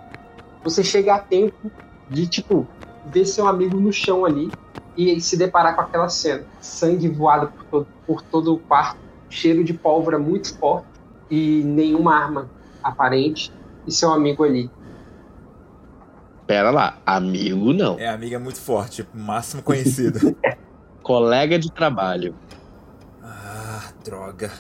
Você 0.65 0.83
chega 0.83 1.15
a 1.15 1.19
tempo 1.19 1.71
de, 2.09 2.27
tipo, 2.27 2.67
ver 3.07 3.25
seu 3.25 3.47
amigo 3.47 3.79
no 3.79 3.93
chão 3.93 4.25
ali 4.25 4.51
e 4.97 5.21
se 5.21 5.37
deparar 5.37 5.75
com 5.75 5.83
aquela 5.83 6.09
cena. 6.09 6.45
Sangue 6.61 7.09
voado 7.09 7.49
por 7.49 7.65
todo, 7.65 7.87
por 8.07 8.23
todo 8.23 8.55
o 8.55 8.59
quarto, 8.59 8.99
cheiro 9.29 9.65
de 9.65 9.73
pólvora 9.73 10.19
muito 10.19 10.57
forte 10.59 10.89
e 11.31 11.63
nenhuma 11.65 12.15
arma 12.15 12.51
aparente 12.83 13.53
e 13.87 13.93
seu 13.93 14.13
amigo 14.13 14.45
ali. 14.45 14.71
Pera 16.47 16.71
lá, 16.71 16.99
amigo 17.07 17.73
não. 17.73 17.99
É, 17.99 18.09
amiga 18.09 18.39
muito 18.39 18.61
forte, 18.61 19.07
máximo 19.15 19.63
conhecido. 19.63 20.37
Colega 21.03 21.59
de 21.59 21.71
trabalho. 21.71 22.35
ah, 23.23 23.93
droga. 24.05 24.51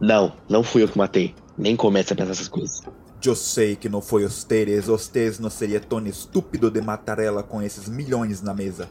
Não, 0.00 0.32
não 0.48 0.62
fui 0.62 0.82
eu 0.82 0.88
que 0.88 0.96
matei. 0.96 1.34
Nem 1.58 1.74
comece 1.74 2.12
a 2.12 2.16
pensar 2.16 2.32
essas 2.32 2.48
coisas. 2.48 2.82
Eu 3.24 3.34
sei 3.34 3.74
que 3.74 3.88
não 3.88 4.00
foi 4.00 4.22
vocês, 4.22 4.86
vocês 4.86 5.38
não 5.40 5.50
seria 5.50 5.80
tão 5.80 6.06
estúpido 6.06 6.70
de 6.70 6.80
matar 6.80 7.18
ela 7.18 7.42
com 7.42 7.60
esses 7.60 7.88
milhões 7.88 8.40
na 8.40 8.54
mesa. 8.54 8.88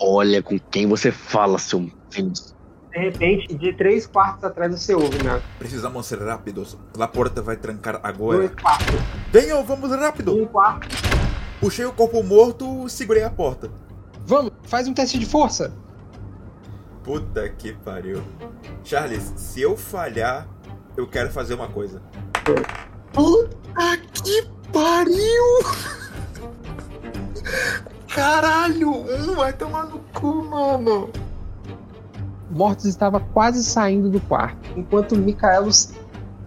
Olha 0.00 0.42
com 0.42 0.58
quem 0.58 0.86
você 0.86 1.10
fala, 1.10 1.58
seu 1.58 1.90
filho. 2.10 2.32
De 2.32 2.98
repente, 2.98 3.54
de 3.54 3.72
três 3.74 4.06
quartos 4.06 4.44
atrás 4.44 4.72
você 4.72 4.94
ouve, 4.94 5.22
né? 5.22 5.40
Precisamos 5.58 6.06
ser 6.06 6.20
rápidos. 6.20 6.76
A 6.98 7.06
porta 7.06 7.42
vai 7.42 7.56
trancar 7.56 8.00
agora. 8.02 8.38
Dois 8.38 8.54
quartos. 8.54 8.94
Venham, 9.32 9.64
vamos 9.64 9.90
rápido. 9.90 10.36
Um 10.36 10.46
quarto. 10.46 10.88
Puxei 11.60 11.84
o 11.84 11.92
corpo 11.92 12.22
morto 12.22 12.86
e 12.86 12.90
segurei 12.90 13.24
a 13.24 13.30
porta. 13.30 13.70
Vamos, 14.24 14.52
faz 14.64 14.86
um 14.86 14.94
teste 14.94 15.18
de 15.18 15.26
força. 15.26 15.72
Puta 17.02 17.48
que 17.48 17.72
pariu. 17.72 18.22
Charles, 18.84 19.32
se 19.36 19.60
eu 19.60 19.76
falhar, 19.76 20.46
eu 20.96 21.06
quero 21.06 21.30
fazer 21.30 21.54
uma 21.54 21.68
coisa. 21.68 22.02
Puta 23.12 23.96
que 24.22 24.46
pariu! 24.72 25.44
Caralho, 28.18 28.90
um 28.90 29.36
vai 29.36 29.52
tomar 29.52 29.84
no 29.84 30.00
cu, 30.12 30.44
mano. 30.44 31.08
Mortos 32.50 32.84
estava 32.86 33.20
quase 33.20 33.62
saindo 33.62 34.10
do 34.10 34.20
quarto, 34.20 34.58
enquanto 34.76 35.16
Micaelos 35.16 35.92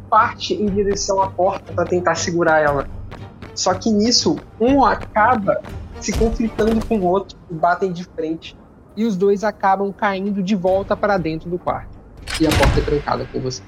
parte 0.10 0.54
em 0.54 0.66
direção 0.66 1.22
à 1.22 1.30
porta 1.30 1.72
para 1.72 1.86
tentar 1.86 2.16
segurar 2.16 2.60
ela. 2.60 2.90
Só 3.56 3.74
que 3.74 3.90
nisso, 3.90 4.36
um 4.60 4.84
acaba 4.84 5.62
se 6.02 6.12
conflitando 6.12 6.86
com 6.86 7.00
o 7.00 7.06
outro 7.06 7.40
e 7.50 7.54
batem 7.54 7.94
de 7.94 8.04
frente. 8.04 8.58
E 8.98 9.06
os 9.06 9.16
dois 9.16 9.42
acabam 9.42 9.94
caindo 9.94 10.44
de 10.44 10.56
volta 10.56 10.98
para 10.98 11.18
dentro 11.18 11.50
do 11.50 11.58
quarto. 11.58 11.98
E 12.42 12.48
a 12.48 12.50
porta 12.50 12.82
é 12.82 12.84
trancada 12.84 13.26
com 13.32 13.40
você. 13.40 13.64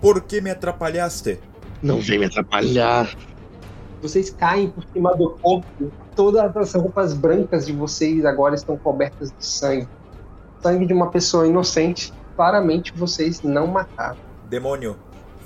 Por 0.00 0.20
que 0.20 0.40
me 0.40 0.50
atrapalhaste? 0.50 1.38
Não 1.80 2.00
vem 2.00 2.18
me 2.18 2.24
atrapalhar. 2.24 3.08
Vocês 4.02 4.30
caem 4.30 4.68
por 4.68 4.84
cima 4.92 5.14
do 5.14 5.30
corpo. 5.30 5.92
Todas 6.16 6.56
as 6.56 6.74
roupas 6.74 7.12
brancas 7.12 7.66
de 7.66 7.72
vocês 7.72 8.24
agora 8.24 8.54
estão 8.54 8.76
cobertas 8.76 9.30
de 9.30 9.44
sangue. 9.44 9.86
Sangue 10.62 10.86
de 10.86 10.94
uma 10.94 11.10
pessoa 11.10 11.46
inocente. 11.46 12.12
Claramente 12.34 12.92
vocês 12.96 13.42
não 13.42 13.66
mataram. 13.66 14.16
Demônio, 14.48 14.96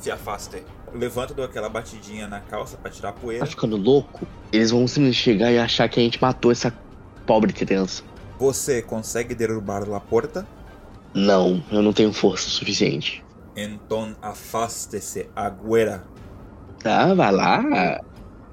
se 0.00 0.10
afaste. 0.10 0.62
Levanto, 0.94 1.34
dou 1.34 1.44
aquela 1.44 1.68
batidinha 1.68 2.26
na 2.28 2.40
calça 2.40 2.76
pra 2.76 2.90
tirar 2.90 3.10
a 3.10 3.12
Tá 3.12 3.18
poeira. 3.20 3.46
ficando 3.46 3.76
louco? 3.76 4.26
Eles 4.52 4.70
vão 4.70 4.86
simplesmente 4.86 5.16
chegar 5.16 5.52
e 5.52 5.58
achar 5.58 5.88
que 5.88 6.00
a 6.00 6.02
gente 6.02 6.20
matou 6.22 6.50
essa 6.52 6.72
pobre 7.26 7.52
criança. 7.52 8.02
Você 8.38 8.80
consegue 8.80 9.34
derrubar 9.34 9.82
a 9.92 10.00
porta? 10.00 10.46
Não, 11.14 11.62
eu 11.70 11.82
não 11.82 11.92
tenho 11.92 12.12
força 12.12 12.48
suficiente. 12.48 13.24
Então 13.56 14.14
afaste-se 14.22 15.28
agora. 15.34 16.02
Tá, 16.82 17.12
vai 17.14 17.30
lá. 17.32 18.00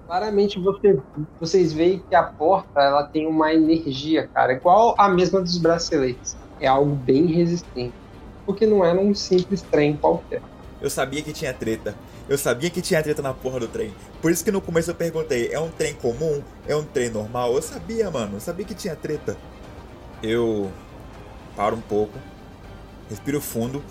Claramente 0.07 0.57
você, 0.57 0.97
vocês 1.37 1.73
veem 1.73 2.01
que 2.07 2.15
a 2.15 2.23
porta 2.23 2.81
ela 2.81 3.03
tem 3.03 3.27
uma 3.27 3.53
energia, 3.53 4.25
cara, 4.27 4.53
igual 4.53 4.95
a 4.97 5.09
mesma 5.09 5.41
dos 5.41 5.57
braceletes. 5.57 6.37
É 6.61 6.67
algo 6.67 6.95
bem 6.95 7.25
resistente. 7.25 7.93
Porque 8.45 8.65
não 8.65 8.85
é 8.85 8.93
um 8.93 9.13
simples 9.13 9.61
trem 9.61 9.97
qualquer. 9.97 10.41
Eu 10.79 10.89
sabia 10.89 11.21
que 11.21 11.33
tinha 11.33 11.53
treta. 11.53 11.93
Eu 12.29 12.37
sabia 12.37 12.69
que 12.69 12.81
tinha 12.81 13.03
treta 13.03 13.21
na 13.21 13.33
porra 13.33 13.59
do 13.59 13.67
trem. 13.67 13.93
Por 14.21 14.31
isso 14.31 14.45
que 14.45 14.51
no 14.51 14.61
começo 14.61 14.89
eu 14.89 14.95
perguntei: 14.95 15.51
é 15.51 15.59
um 15.59 15.69
trem 15.69 15.93
comum? 15.95 16.41
É 16.65 16.73
um 16.73 16.83
trem 16.83 17.09
normal? 17.09 17.53
Eu 17.53 17.61
sabia, 17.61 18.09
mano. 18.09 18.37
Eu 18.37 18.39
sabia 18.39 18.65
que 18.65 18.73
tinha 18.73 18.95
treta. 18.95 19.35
Eu 20.23 20.71
paro 21.55 21.75
um 21.75 21.81
pouco, 21.81 22.17
respiro 23.09 23.41
fundo 23.41 23.83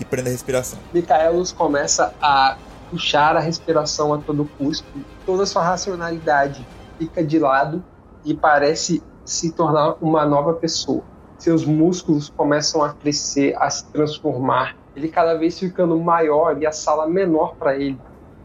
e 0.00 0.04
prendo 0.04 0.28
a 0.28 0.32
respiração. 0.32 0.78
Micaelos 0.92 1.52
começa 1.52 2.12
a 2.20 2.56
puxar 2.94 3.36
a 3.36 3.40
respiração 3.40 4.14
a 4.14 4.18
todo 4.18 4.48
custo. 4.56 4.86
Toda 5.26 5.44
sua 5.44 5.64
racionalidade 5.64 6.64
fica 6.96 7.24
de 7.24 7.40
lado 7.40 7.82
e 8.24 8.32
parece 8.34 9.02
se 9.24 9.50
tornar 9.50 9.96
uma 10.00 10.24
nova 10.24 10.54
pessoa. 10.54 11.02
Seus 11.36 11.64
músculos 11.64 12.30
começam 12.30 12.84
a 12.84 12.92
crescer, 12.92 13.56
a 13.58 13.68
se 13.68 13.84
transformar. 13.86 14.76
Ele 14.94 15.08
cada 15.08 15.34
vez 15.34 15.58
ficando 15.58 15.98
maior 15.98 16.56
e 16.62 16.66
a 16.66 16.70
sala 16.70 17.08
menor 17.08 17.56
para 17.56 17.74
ele. 17.74 17.98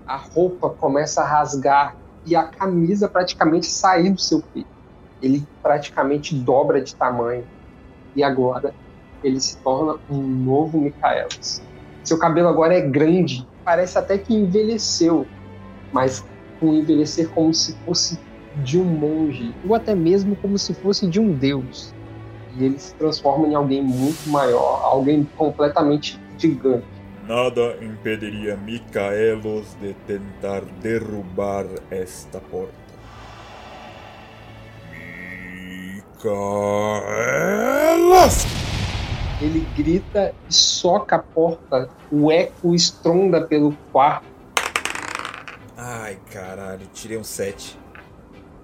A 0.07 0.17
roupa 0.17 0.71
começa 0.71 1.21
a 1.21 1.27
rasgar 1.27 1.95
e 2.25 2.35
a 2.35 2.43
camisa 2.43 3.07
praticamente 3.07 3.67
sair 3.67 4.09
do 4.09 4.19
seu 4.19 4.41
peito. 4.41 4.67
Ele 5.21 5.47
praticamente 5.61 6.33
dobra 6.33 6.81
de 6.81 6.95
tamanho. 6.95 7.45
E 8.15 8.23
agora 8.23 8.73
ele 9.23 9.39
se 9.39 9.57
torna 9.57 9.99
um 10.09 10.19
novo 10.19 10.81
Micaelos. 10.81 11.61
Seu 12.03 12.17
cabelo 12.17 12.47
agora 12.47 12.73
é 12.73 12.81
grande, 12.81 13.47
parece 13.63 13.97
até 13.97 14.17
que 14.17 14.33
envelheceu, 14.33 15.25
mas 15.91 16.23
um 16.61 16.73
envelhecer 16.73 17.29
como 17.29 17.53
se 17.53 17.73
fosse 17.85 18.19
de 18.63 18.79
um 18.79 18.83
monge, 18.83 19.53
ou 19.67 19.75
até 19.75 19.95
mesmo 19.95 20.35
como 20.35 20.57
se 20.57 20.73
fosse 20.73 21.07
de 21.07 21.19
um 21.19 21.31
deus. 21.31 21.93
E 22.57 22.65
ele 22.65 22.79
se 22.79 22.93
transforma 22.95 23.47
em 23.47 23.55
alguém 23.55 23.81
muito 23.81 24.29
maior, 24.29 24.81
alguém 24.83 25.27
completamente 25.37 26.19
gigante. 26.37 26.85
Nada 27.27 27.77
impediria 27.81 28.57
Micaelos 28.57 29.75
de 29.79 29.93
tentar 30.07 30.61
derrubar 30.81 31.65
esta 31.91 32.39
porta. 32.39 32.73
Micaelos! 36.15 36.99
Ele 39.41 39.65
grita 39.75 40.33
e 40.49 40.53
soca 40.53 41.15
a 41.15 41.19
porta, 41.19 41.89
o 42.11 42.29
eco 42.29 42.75
estronda 42.75 43.41
pelo 43.45 43.71
quarto. 43.91 44.27
Ai, 45.77 46.19
caralho, 46.29 46.85
tirei 46.93 47.17
um 47.17 47.23
7. 47.23 47.79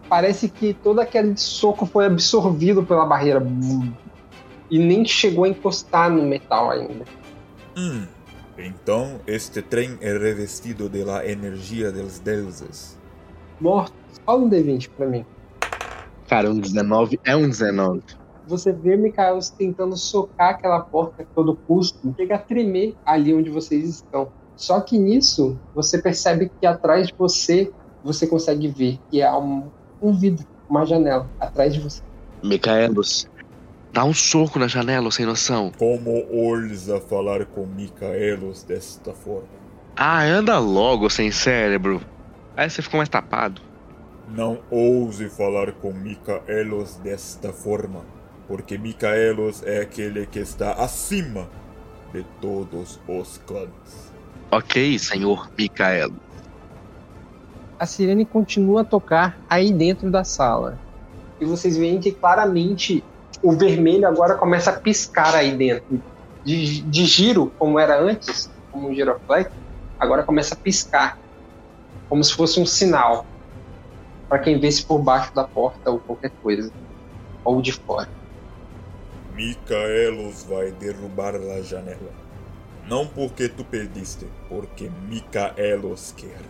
Parece 0.10 0.50
que 0.50 0.74
todo 0.74 1.00
aquele 1.00 1.38
soco 1.38 1.86
foi 1.86 2.06
absorvido 2.06 2.84
pela 2.84 3.06
barreira. 3.06 3.42
E 4.70 4.78
nem 4.78 5.06
chegou 5.06 5.46
a 5.46 5.50
encostar 5.50 6.10
no 6.10 6.24
metal 6.24 6.70
ainda. 6.72 7.06
Hum, 7.78 8.06
então 8.58 9.22
este 9.26 9.62
trem 9.62 9.98
é 10.02 10.12
revestido 10.12 10.90
de 10.90 11.06
la 11.06 11.26
energia 11.26 11.90
dos 11.90 12.20
deuses. 12.20 13.00
Mortos, 13.62 14.20
fala 14.26 14.42
um 14.42 14.50
D20 14.50 14.90
pra 14.98 15.08
mim. 15.08 15.26
Cara, 16.28 16.52
um 16.52 16.60
19 16.60 17.20
é 17.24 17.36
um 17.36 17.48
19. 17.48 18.04
Você 18.48 18.72
vê 18.72 18.96
Micaelos 18.96 19.50
tentando 19.50 19.98
socar 19.98 20.52
aquela 20.52 20.80
porta 20.80 21.24
a 21.24 21.26
todo 21.26 21.56
custo, 21.56 22.14
chega 22.16 22.36
a 22.36 22.40
tremer 22.40 22.96
ali 23.06 23.34
onde 23.34 23.50
vocês 23.50 23.88
estão. 23.88 24.30
Só 24.56 24.80
que 24.80 24.98
nisso, 24.98 25.60
você 25.74 26.02
percebe 26.02 26.52
que 26.60 26.66
atrás 26.66 27.08
de 27.08 27.14
você, 27.18 27.72
você 28.04 28.26
consegue 28.28 28.68
ver 28.68 29.00
que 29.10 29.22
há 29.22 29.38
um, 29.38 29.70
um 30.02 30.14
vidro, 30.14 30.46
uma 30.70 30.86
janela 30.86 31.30
atrás 31.40 31.74
de 31.74 31.80
você. 31.80 32.02
Micaelos, 32.44 33.28
dá 33.92 34.06
um 34.06 34.14
soco 34.14 34.60
na 34.60 34.68
janela, 34.68 35.12
sem 35.12 35.26
noção. 35.26 35.72
Como 35.78 36.26
ousa 36.32 37.02
falar 37.02 37.46
com 37.46 37.66
Micaelos 37.66 38.64
desta 38.64 39.14
forma? 39.14 39.48
Ah, 39.96 40.24
anda 40.24 40.60
logo, 40.60 41.10
sem 41.10 41.32
cérebro. 41.32 42.02
Aí 42.56 42.70
você 42.70 42.82
ficou 42.82 42.98
mais 42.98 43.10
tapado. 43.10 43.62
Não 44.28 44.60
ouse 44.72 45.30
falar 45.30 45.72
com 45.74 45.94
Micaelos 45.94 46.96
desta 46.96 47.54
forma, 47.54 48.02
porque 48.48 48.78
Micaelos 48.78 49.64
é 49.64 49.82
aquele 49.82 50.26
que 50.26 50.40
está 50.40 50.74
acima 50.74 51.48
de 52.14 52.24
todos 52.40 53.00
os 53.08 53.38
clãs. 53.46 54.14
Ok, 54.52 54.98
senhor 55.00 55.50
Micaelo. 55.58 56.16
A 57.78 57.86
sirene 57.86 58.26
continua 58.26 58.82
a 58.82 58.84
tocar 58.86 59.38
aí 59.50 59.74
dentro 59.74 60.10
da 60.10 60.24
sala. 60.24 60.80
E 61.40 61.46
vocês 61.46 61.76
veem 61.76 62.00
que 62.00 62.12
claramente 62.12 63.04
o 63.44 63.52
vermelho 63.52 64.08
agora 64.08 64.36
começa 64.36 64.70
a 64.70 64.74
piscar 64.74 65.36
aí 65.36 65.56
dentro. 65.56 66.02
De, 66.44 66.82
de 66.82 67.06
giro, 67.06 67.52
como 67.58 67.78
era 67.80 68.00
antes, 68.00 68.50
como 68.72 68.90
um 68.90 68.96
giroflex, 68.96 69.52
agora 70.00 70.24
começa 70.24 70.54
a 70.54 70.58
piscar. 70.58 71.18
Como 72.08 72.24
se 72.24 72.34
fosse 72.34 72.60
um 72.60 72.66
sinal. 72.66 73.26
Para 74.30 74.40
quem 74.40 74.58
vê 74.58 74.72
se 74.72 74.86
por 74.86 75.00
baixo 75.00 75.34
da 75.36 75.44
porta 75.44 75.92
ou 75.92 76.00
qualquer 76.00 76.32
coisa. 76.42 76.72
Ou 77.44 77.62
de 77.62 77.74
fora. 77.74 78.08
Micaelos 79.36 80.44
vai 80.44 80.72
derrubar 80.72 81.36
a 81.36 81.62
janela. 81.62 82.14
Não 82.88 83.06
porque 83.06 83.50
tu 83.50 83.66
perdiste, 83.66 84.26
porque 84.48 84.90
Micaelos 85.10 86.14
quer. 86.16 86.42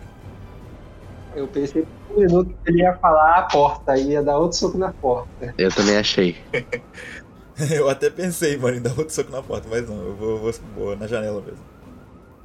Eu 1.34 1.48
pensei 1.48 1.84
por 2.06 2.16
um 2.16 2.20
minuto 2.20 2.54
que 2.62 2.70
ele 2.70 2.82
ia 2.82 2.94
falar 2.96 3.38
a 3.38 3.42
porta, 3.42 3.96
ia 3.98 4.22
dar 4.22 4.38
outro 4.38 4.56
soco 4.56 4.78
na 4.78 4.92
porta. 4.92 5.54
Eu 5.58 5.70
também 5.70 5.96
achei. 5.96 6.36
Eu 7.70 7.88
até 7.88 8.10
pensei, 8.10 8.56
mano, 8.58 8.76
em 8.76 8.82
dar 8.82 8.90
outro 8.90 9.10
soco 9.10 9.32
na 9.32 9.42
porta, 9.42 9.66
mas 9.70 9.88
não, 9.88 9.96
eu 9.96 10.14
vou, 10.14 10.38
vou, 10.38 10.52
vou 10.76 10.96
na 10.96 11.06
janela 11.06 11.40
mesmo. 11.40 11.64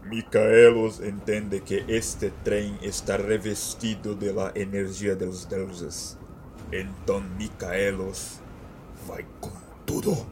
Micaelos 0.06 1.02
entende 1.02 1.60
que 1.60 1.84
este 1.88 2.32
trem 2.46 2.78
está 2.82 3.18
revestido 3.18 4.16
de 4.16 4.32
la 4.32 4.54
energia 4.56 5.14
dos 5.16 5.44
deuses. 5.44 6.18
Então 6.72 7.22
Micaelos 7.38 8.40
vai 9.06 9.26
com 9.42 9.52
tudo. 9.86 10.26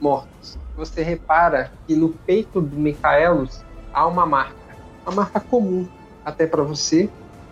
Mortos. 0.00 0.58
Você 0.76 1.02
repara 1.02 1.72
que 1.86 1.94
no 1.94 2.10
peito 2.10 2.60
do 2.60 2.76
Micaelos 2.76 3.60
há 3.92 4.06
uma 4.06 4.24
marca. 4.24 4.56
Uma 5.04 5.16
marca 5.16 5.40
comum, 5.40 5.88
até 6.24 6.46
para 6.46 6.62
você 6.62 7.08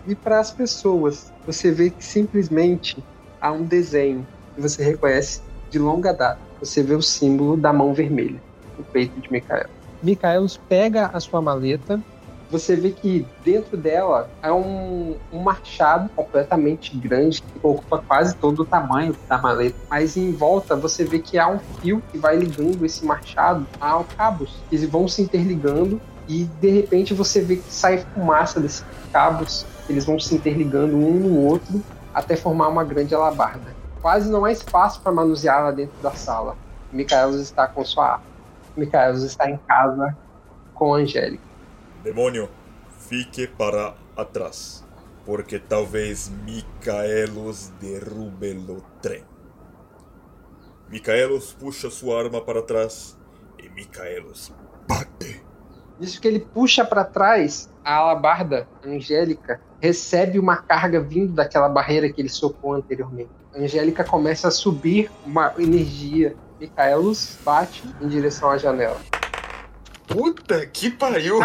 e 0.07 0.15
para 0.15 0.39
as 0.39 0.51
pessoas. 0.51 1.31
Você 1.45 1.71
vê 1.71 1.89
que 1.89 2.03
simplesmente 2.03 3.03
há 3.41 3.51
um 3.51 3.63
desenho 3.63 4.25
que 4.55 4.61
você 4.61 4.83
reconhece 4.83 5.41
de 5.69 5.77
longa 5.77 6.13
data. 6.13 6.39
Você 6.59 6.81
vê 6.81 6.95
o 6.95 7.01
símbolo 7.01 7.57
da 7.57 7.73
mão 7.73 7.93
vermelha 7.93 8.41
no 8.77 8.83
peito 8.85 9.19
de 9.19 9.31
Micaelos. 9.31 9.71
Micaelos 10.01 10.57
pega 10.69 11.07
a 11.07 11.19
sua 11.19 11.41
maleta. 11.41 12.01
Você 12.49 12.75
vê 12.75 12.91
que 12.91 13.27
dentro 13.43 13.75
dela 13.75 14.29
há 14.41 14.53
um, 14.53 15.17
um 15.33 15.39
machado 15.39 16.09
completamente 16.15 16.95
grande 16.97 17.41
que 17.41 17.59
ocupa 17.61 18.01
quase 18.07 18.35
todo 18.35 18.61
o 18.61 18.65
tamanho 18.65 19.15
da 19.27 19.37
maleta. 19.37 19.75
Mas 19.89 20.15
em 20.15 20.31
volta 20.31 20.75
você 20.75 21.03
vê 21.03 21.19
que 21.19 21.37
há 21.37 21.49
um 21.49 21.59
fio 21.59 22.01
que 22.09 22.17
vai 22.17 22.37
ligando 22.37 22.85
esse 22.85 23.05
machado 23.05 23.67
a 23.81 24.01
cabos 24.15 24.55
que 24.69 24.77
vão 24.85 25.07
se 25.07 25.21
interligando 25.21 25.99
e 26.27 26.45
de 26.45 26.69
repente 26.69 27.13
você 27.13 27.41
vê 27.41 27.57
que 27.57 27.73
sai 27.73 27.99
fumaça 28.13 28.59
desses 28.59 28.85
cabos 29.11 29.65
Eles 29.89 30.05
vão 30.05 30.19
se 30.19 30.35
interligando 30.35 30.95
um 30.95 31.13
no 31.13 31.39
outro 31.45 31.81
até 32.13 32.35
formar 32.35 32.67
uma 32.69 32.83
grande 32.83 33.13
alabarda. 33.13 33.75
Quase 34.01 34.29
não 34.29 34.45
há 34.45 34.51
espaço 34.51 35.01
para 35.01 35.11
manusear 35.11 35.63
lá 35.63 35.71
dentro 35.71 35.95
da 36.01 36.11
sala. 36.11 36.55
Micaelos 36.91 37.41
está 37.41 37.67
com 37.67 37.83
sua. 37.83 38.21
Micaelos 38.75 39.23
está 39.23 39.49
em 39.49 39.57
casa 39.57 40.15
com 40.73 40.93
a 40.93 40.99
Angélica. 40.99 41.46
Demônio, 42.07 42.49
fique 43.09 43.47
para 43.47 43.93
atrás, 44.15 44.81
porque 45.25 45.59
talvez 45.59 46.29
Micaelos 46.45 47.67
derrube 47.81 48.53
o 48.53 48.81
trem. 49.01 49.25
Micaelos 50.87 51.51
puxa 51.51 51.89
sua 51.89 52.23
arma 52.23 52.39
para 52.39 52.61
trás 52.61 53.19
e 53.61 53.67
Micaelos 53.67 54.53
bate. 54.87 55.43
Isso 55.99 56.21
que 56.21 56.29
ele 56.29 56.39
puxa 56.39 56.85
para 56.85 57.03
trás, 57.03 57.69
a 57.83 57.95
alabarda 57.95 58.69
Angélica 58.85 59.59
recebe 59.81 60.39
uma 60.39 60.55
carga 60.55 61.01
vindo 61.01 61.33
daquela 61.33 61.67
barreira 61.67 62.09
que 62.09 62.21
ele 62.21 62.29
socou 62.29 62.73
anteriormente. 62.73 63.31
A 63.53 63.59
Angélica 63.59 64.05
começa 64.05 64.47
a 64.47 64.51
subir 64.51 65.11
uma 65.25 65.53
energia. 65.57 66.37
Micaelos 66.57 67.37
bate 67.43 67.83
em 67.99 68.07
direção 68.07 68.49
à 68.49 68.57
janela. 68.57 68.97
Puta 70.07 70.65
que 70.65 70.89
pariu! 70.89 71.39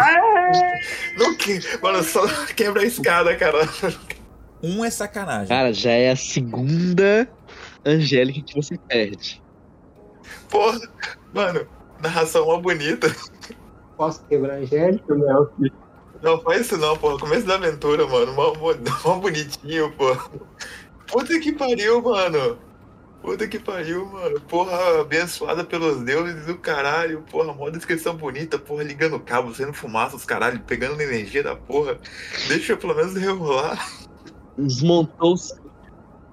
Não 1.17 1.35
que... 1.35 1.59
Mano, 1.81 2.01
só 2.03 2.25
quebra 2.55 2.81
a 2.81 2.85
escada, 2.85 3.35
cara. 3.35 3.67
Um 4.61 4.83
é 4.83 4.89
sacanagem. 4.89 5.49
Cara, 5.49 5.73
já 5.73 5.91
é 5.91 6.11
a 6.11 6.15
segunda 6.15 7.27
Angélica 7.85 8.41
que 8.41 8.55
você 8.55 8.77
perde. 8.77 9.43
Porra, 10.49 10.79
mano, 11.33 11.67
narração 12.01 12.45
mó 12.45 12.57
bonita. 12.59 13.13
Posso 13.97 14.23
quebrar 14.25 14.53
a 14.53 14.57
Angélica, 14.57 15.13
Mel? 15.13 15.51
Não, 16.21 16.39
faz 16.41 16.61
isso 16.61 16.77
não, 16.77 16.97
porra. 16.97 17.19
Começo 17.19 17.45
da 17.45 17.55
aventura, 17.55 18.07
mano. 18.07 18.33
Mó, 18.33 18.53
mó, 18.53 18.73
mó 19.03 19.15
bonitinho, 19.15 19.91
pô. 19.91 20.15
Puta 21.07 21.37
que 21.39 21.51
pariu, 21.51 22.01
mano. 22.01 22.57
Puta 23.23 23.47
que 23.47 23.57
pariu, 23.57 24.05
mano. 24.05 24.41
Porra, 24.41 24.99
abençoada 24.99 25.63
pelos 25.63 26.03
deuses 26.03 26.45
do 26.45 26.57
caralho. 26.57 27.23
Porra, 27.31 27.53
mó 27.53 27.69
descrição 27.69 28.17
bonita. 28.17 28.59
Porra, 28.59 28.83
ligando 28.83 29.17
cabo, 29.17 29.55
sendo 29.55 29.73
fumaça, 29.73 30.17
os 30.17 30.25
caralho, 30.25 30.59
pegando 30.59 31.01
energia 31.01 31.41
da 31.41 31.55
porra. 31.55 31.97
Deixa 32.49 32.73
eu 32.73 32.77
pelo 32.77 32.93
menos 32.93 33.15
rerolar. 33.15 33.89
Desmontou 34.57 35.35
os, 35.35 35.57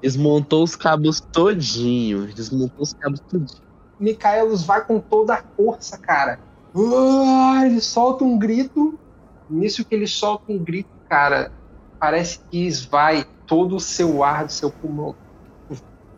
desmontou 0.03 0.65
os 0.65 0.75
cabos 0.75 1.21
todinho. 1.21 2.27
Desmontou 2.35 2.83
os 2.83 2.93
cabos 2.93 3.21
todinho. 3.21 3.63
Micaelos 4.01 4.65
vai 4.65 4.85
com 4.85 4.99
toda 4.99 5.35
a 5.35 5.45
força, 5.57 5.97
cara. 5.97 6.41
Ah, 6.75 7.63
ele 7.67 7.81
solta 7.81 8.25
um 8.25 8.37
grito. 8.37 8.99
Nisso 9.49 9.85
que 9.85 9.95
ele 9.95 10.09
solta 10.09 10.51
um 10.51 10.59
grito, 10.59 10.91
cara, 11.09 11.53
parece 12.01 12.41
que 12.51 12.67
esvai 12.67 13.25
todo 13.47 13.77
o 13.77 13.81
seu 13.81 14.25
ar 14.25 14.47
do 14.47 14.53
seu 14.53 14.73
pulmão. 14.73 15.15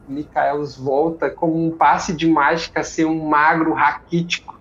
Micaelos 0.08 0.76
volta 0.76 1.30
como 1.30 1.64
um 1.64 1.70
passe 1.70 2.12
de 2.12 2.26
mágica 2.26 2.80
a 2.80 2.84
ser 2.84 3.04
um 3.04 3.28
magro 3.28 3.72
raquítico. 3.72 4.60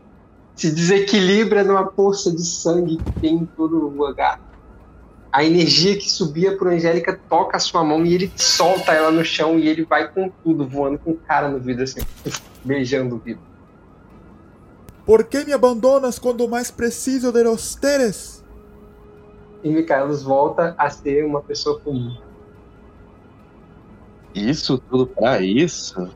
Se 0.56 0.72
desequilibra 0.72 1.64
numa 1.64 1.86
poça 1.86 2.32
de 2.32 2.46
sangue 2.46 2.98
que 2.98 3.12
tem 3.20 3.36
em 3.36 3.46
todo 3.46 3.78
o 3.78 3.90
lugar. 3.90 4.40
A 5.32 5.44
energia 5.44 5.98
que 5.98 6.10
subia 6.10 6.58
pro 6.58 6.70
Angélica 6.70 7.20
toca 7.30 7.56
a 7.56 7.60
sua 7.60 7.84
mão 7.84 8.06
e 8.06 8.14
ele 8.14 8.32
solta 8.36 8.92
ela 8.92 9.12
no 9.12 9.24
chão 9.24 9.58
e 9.58 9.68
ele 9.68 9.86
vai 9.86 10.12
com 10.12 10.30
tudo, 10.44 10.68
voando 10.68 11.00
com 11.00 11.16
cara 11.16 11.48
no 11.48 11.58
vidro, 11.58 11.84
assim, 11.84 12.02
beijando 12.64 13.16
o 13.16 13.18
vidro. 13.18 13.42
Por 15.06 15.24
que 15.24 15.46
me 15.46 15.54
abandonas 15.54 16.20
quando 16.20 16.48
mais 16.48 16.70
preciso 16.70 17.32
de 17.32 17.44
los 17.44 17.76
teres? 17.76 18.44
E 19.64 19.70
Micaelos 19.70 20.22
volta 20.22 20.76
a 20.78 20.90
ser 20.90 21.26
uma 21.26 21.42
pessoa 21.42 21.80
comum. 21.80 22.18
Isso 24.34 24.78
tudo 24.78 25.08
pra 25.08 25.42
isso? 25.42 26.10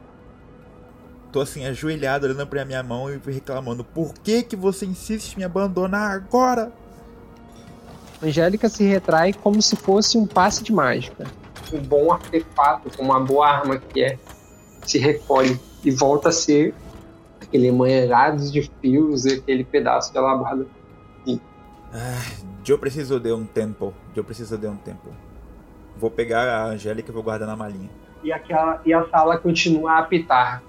Tô 1.31 1.41
assim, 1.41 1.65
ajoelhado, 1.65 2.25
olhando 2.25 2.47
pra 2.47 2.63
minha 2.63 2.81
mão 2.81 3.13
e 3.13 3.19
reclamando. 3.25 3.83
Por 3.83 4.13
que 4.13 4.43
que 4.43 4.55
você 4.55 4.85
insiste 4.85 5.33
em 5.33 5.39
me 5.39 5.43
abandonar 5.43 6.11
agora? 6.11 6.71
Angélica 8.23 8.69
se 8.69 8.83
retrai 8.83 9.33
como 9.33 9.61
se 9.61 9.75
fosse 9.75 10.17
um 10.17 10.25
passe 10.25 10.63
de 10.63 10.71
mágica. 10.71 11.25
Um 11.73 11.81
bom 11.81 12.13
artefato, 12.13 12.95
com 12.95 13.03
uma 13.03 13.19
boa 13.19 13.47
arma 13.49 13.77
que 13.77 14.01
é, 14.01 14.17
se 14.85 14.97
recolhe 14.97 15.59
e 15.83 15.91
volta 15.91 16.29
a 16.29 16.31
ser 16.31 16.73
aquele 17.41 17.71
manharados 17.71 18.51
de 18.51 18.71
fios 18.81 19.25
e 19.25 19.33
aquele 19.33 19.63
pedaço 19.63 20.11
de 20.11 20.17
alabarda. 20.17 20.65
Ah, 21.97 22.21
eu 22.67 22.77
preciso 22.77 23.19
de 23.19 23.31
um 23.31 23.45
tempo. 23.45 23.93
Eu 24.13 24.23
preciso 24.23 24.57
de 24.57 24.67
um 24.67 24.75
tempo. 24.75 25.09
Vou 25.97 26.11
pegar 26.11 26.43
a 26.43 26.65
Angélica 26.65 27.09
e 27.09 27.13
vou 27.13 27.23
guardar 27.23 27.47
na 27.47 27.55
malinha. 27.55 27.89
E, 28.25 28.33
aquela, 28.33 28.81
e 28.83 28.91
a 28.91 29.07
sala 29.07 29.37
continua 29.37 29.91
a 29.91 29.99
apitar. 29.99 30.63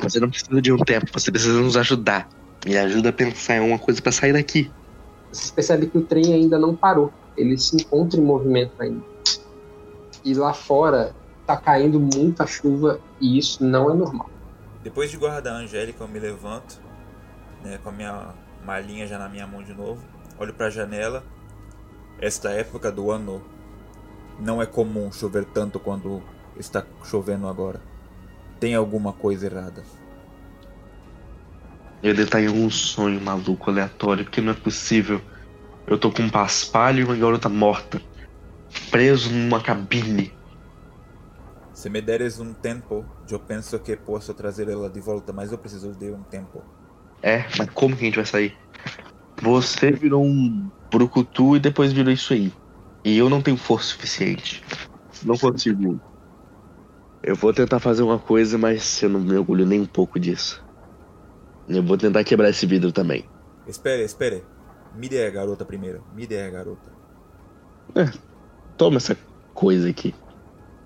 Você 0.00 0.18
não 0.18 0.28
precisa 0.28 0.60
de 0.60 0.72
um 0.72 0.78
tempo, 0.78 1.06
você 1.12 1.30
precisa 1.30 1.60
nos 1.60 1.76
ajudar. 1.76 2.28
Me 2.66 2.76
ajuda 2.76 3.10
a 3.10 3.12
pensar 3.12 3.56
em 3.56 3.60
uma 3.60 3.78
coisa 3.78 4.02
pra 4.02 4.10
sair 4.10 4.32
daqui. 4.32 4.68
Vocês 5.30 5.52
percebem 5.52 5.88
que 5.88 5.96
o 5.96 6.02
trem 6.02 6.34
ainda 6.34 6.58
não 6.58 6.74
parou. 6.74 7.12
Ele 7.36 7.56
se 7.56 7.76
encontra 7.76 8.18
em 8.18 8.24
movimento 8.24 8.72
ainda. 8.80 9.04
E 10.24 10.34
lá 10.34 10.52
fora 10.52 11.14
tá 11.46 11.56
caindo 11.56 12.00
muita 12.00 12.48
chuva 12.48 13.00
e 13.20 13.38
isso 13.38 13.62
não 13.62 13.88
é 13.88 13.94
normal. 13.94 14.28
Depois 14.82 15.08
de 15.08 15.16
guardar 15.16 15.54
a 15.54 15.58
Angélica, 15.58 16.02
eu 16.02 16.08
me 16.08 16.18
levanto, 16.18 16.80
né, 17.62 17.78
com 17.80 17.90
a 17.90 17.92
minha 17.92 18.34
malinha 18.66 19.06
já 19.06 19.20
na 19.20 19.28
minha 19.28 19.46
mão 19.46 19.62
de 19.62 19.72
novo. 19.72 20.02
Olho 20.36 20.52
para 20.52 20.66
a 20.66 20.70
janela. 20.70 21.22
Esta 22.20 22.50
época 22.50 22.90
do 22.90 23.12
ano 23.12 23.40
não 24.40 24.60
é 24.60 24.66
comum 24.66 25.12
chover 25.12 25.44
tanto 25.44 25.78
quando 25.78 26.22
está 26.58 26.84
chovendo 27.04 27.46
agora. 27.46 27.80
Tem 28.58 28.74
alguma 28.74 29.12
coisa 29.12 29.46
errada. 29.46 29.82
Eu 32.02 32.14
estar 32.14 32.40
em 32.40 32.46
algum 32.46 32.70
sonho 32.70 33.20
maluco, 33.20 33.70
aleatório, 33.70 34.24
porque 34.24 34.40
não 34.40 34.52
é 34.52 34.54
possível. 34.54 35.20
Eu 35.86 35.98
tô 35.98 36.10
com 36.10 36.22
um 36.22 36.30
paspalho 36.30 37.00
e 37.00 37.04
uma 37.04 37.16
garota 37.16 37.48
morta. 37.48 38.00
Preso 38.90 39.30
numa 39.30 39.60
cabine. 39.60 40.32
Se 41.72 41.88
me 41.88 42.00
deres 42.02 42.40
um 42.40 42.52
tempo, 42.52 43.04
eu 43.30 43.38
penso 43.38 43.78
que 43.78 43.96
posso 43.96 44.34
trazer 44.34 44.68
ela 44.68 44.90
de 44.90 45.00
volta, 45.00 45.32
mas 45.32 45.52
eu 45.52 45.58
preciso 45.58 45.92
de 45.92 46.10
um 46.10 46.22
tempo. 46.22 46.62
É, 47.22 47.46
mas 47.56 47.70
como 47.70 47.96
que 47.96 48.02
a 48.02 48.06
gente 48.06 48.16
vai 48.16 48.26
sair? 48.26 48.56
Você 49.42 49.90
virou 49.90 50.24
um 50.24 50.68
brucutu 50.90 51.56
e 51.56 51.60
depois 51.60 51.92
virou 51.92 52.12
isso 52.12 52.32
aí. 52.32 52.52
E 53.04 53.16
eu 53.16 53.30
não 53.30 53.40
tenho 53.40 53.56
força 53.56 53.88
suficiente. 53.88 54.62
Não 55.24 55.36
consigo. 55.36 56.00
Eu 57.28 57.36
vou 57.36 57.52
tentar 57.52 57.78
fazer 57.78 58.02
uma 58.02 58.18
coisa, 58.18 58.56
mas 58.56 59.02
eu 59.02 59.10
não 59.10 59.20
me 59.20 59.36
orgulho 59.36 59.66
nem 59.66 59.82
um 59.82 59.84
pouco 59.84 60.18
disso. 60.18 60.64
Eu 61.68 61.82
vou 61.82 61.98
tentar 61.98 62.24
quebrar 62.24 62.48
esse 62.48 62.64
vidro 62.64 62.90
também. 62.90 63.22
Espere, 63.66 64.02
espere. 64.02 64.42
Me 64.94 65.10
dê 65.10 65.26
a 65.26 65.30
garota 65.30 65.62
primeiro. 65.62 66.02
Me 66.14 66.26
dê 66.26 66.40
a 66.40 66.48
garota. 66.48 66.90
Toma 68.78 68.96
essa 68.96 69.14
coisa 69.52 69.90
aqui. 69.90 70.14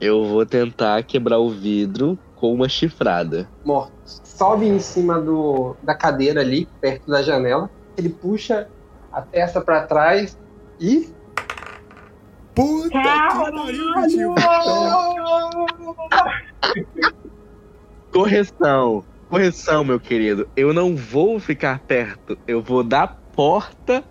Eu 0.00 0.24
vou 0.24 0.44
tentar 0.44 1.00
quebrar 1.04 1.38
o 1.38 1.48
vidro 1.48 2.18
com 2.34 2.52
uma 2.52 2.68
chifrada. 2.68 3.48
Mortos. 3.64 4.20
Sobe 4.24 4.66
em 4.66 4.80
cima 4.80 5.20
do, 5.20 5.76
da 5.80 5.94
cadeira 5.94 6.40
ali, 6.40 6.66
perto 6.80 7.08
da 7.08 7.22
janela. 7.22 7.70
Ele 7.96 8.08
puxa 8.08 8.68
a 9.12 9.22
testa 9.22 9.60
pra 9.60 9.86
trás 9.86 10.36
e. 10.80 11.08
Puta 12.54 12.88
que 12.90 12.98
pariu, 12.98 14.08
tio. 14.08 14.34
Correção. 18.12 19.04
Correção, 19.30 19.84
meu 19.84 19.98
querido. 19.98 20.46
Eu 20.54 20.74
não 20.74 20.94
vou 20.94 21.40
ficar 21.40 21.78
perto. 21.80 22.38
Eu 22.46 22.60
vou 22.60 22.84
da 22.84 23.06
porta 23.06 24.04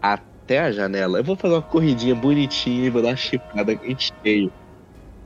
até 0.00 0.60
a 0.60 0.70
janela. 0.70 1.18
Eu 1.18 1.24
vou 1.24 1.34
fazer 1.34 1.54
uma 1.54 1.62
corridinha 1.62 2.14
bonitinha 2.14 2.86
e 2.86 2.90
vou 2.90 3.02
dar 3.02 3.08
uma 3.08 3.16
chifrada 3.16 3.72
em 3.72 3.96
cheio. 3.98 4.52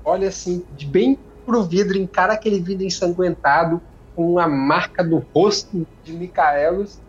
olha 0.03 0.29
assim, 0.29 0.65
de 0.75 0.87
bem 0.87 1.19
pro 1.45 1.62
vidro, 1.62 1.99
encara 1.99 2.33
aquele 2.33 2.61
vidro 2.61 2.85
ensanguentado, 2.85 3.81
com 4.17 4.39
a 4.39 4.49
marca 4.49 5.05
do 5.05 5.19
rosto 5.35 5.87
de 6.03 6.12
Micaelos, 6.12 7.01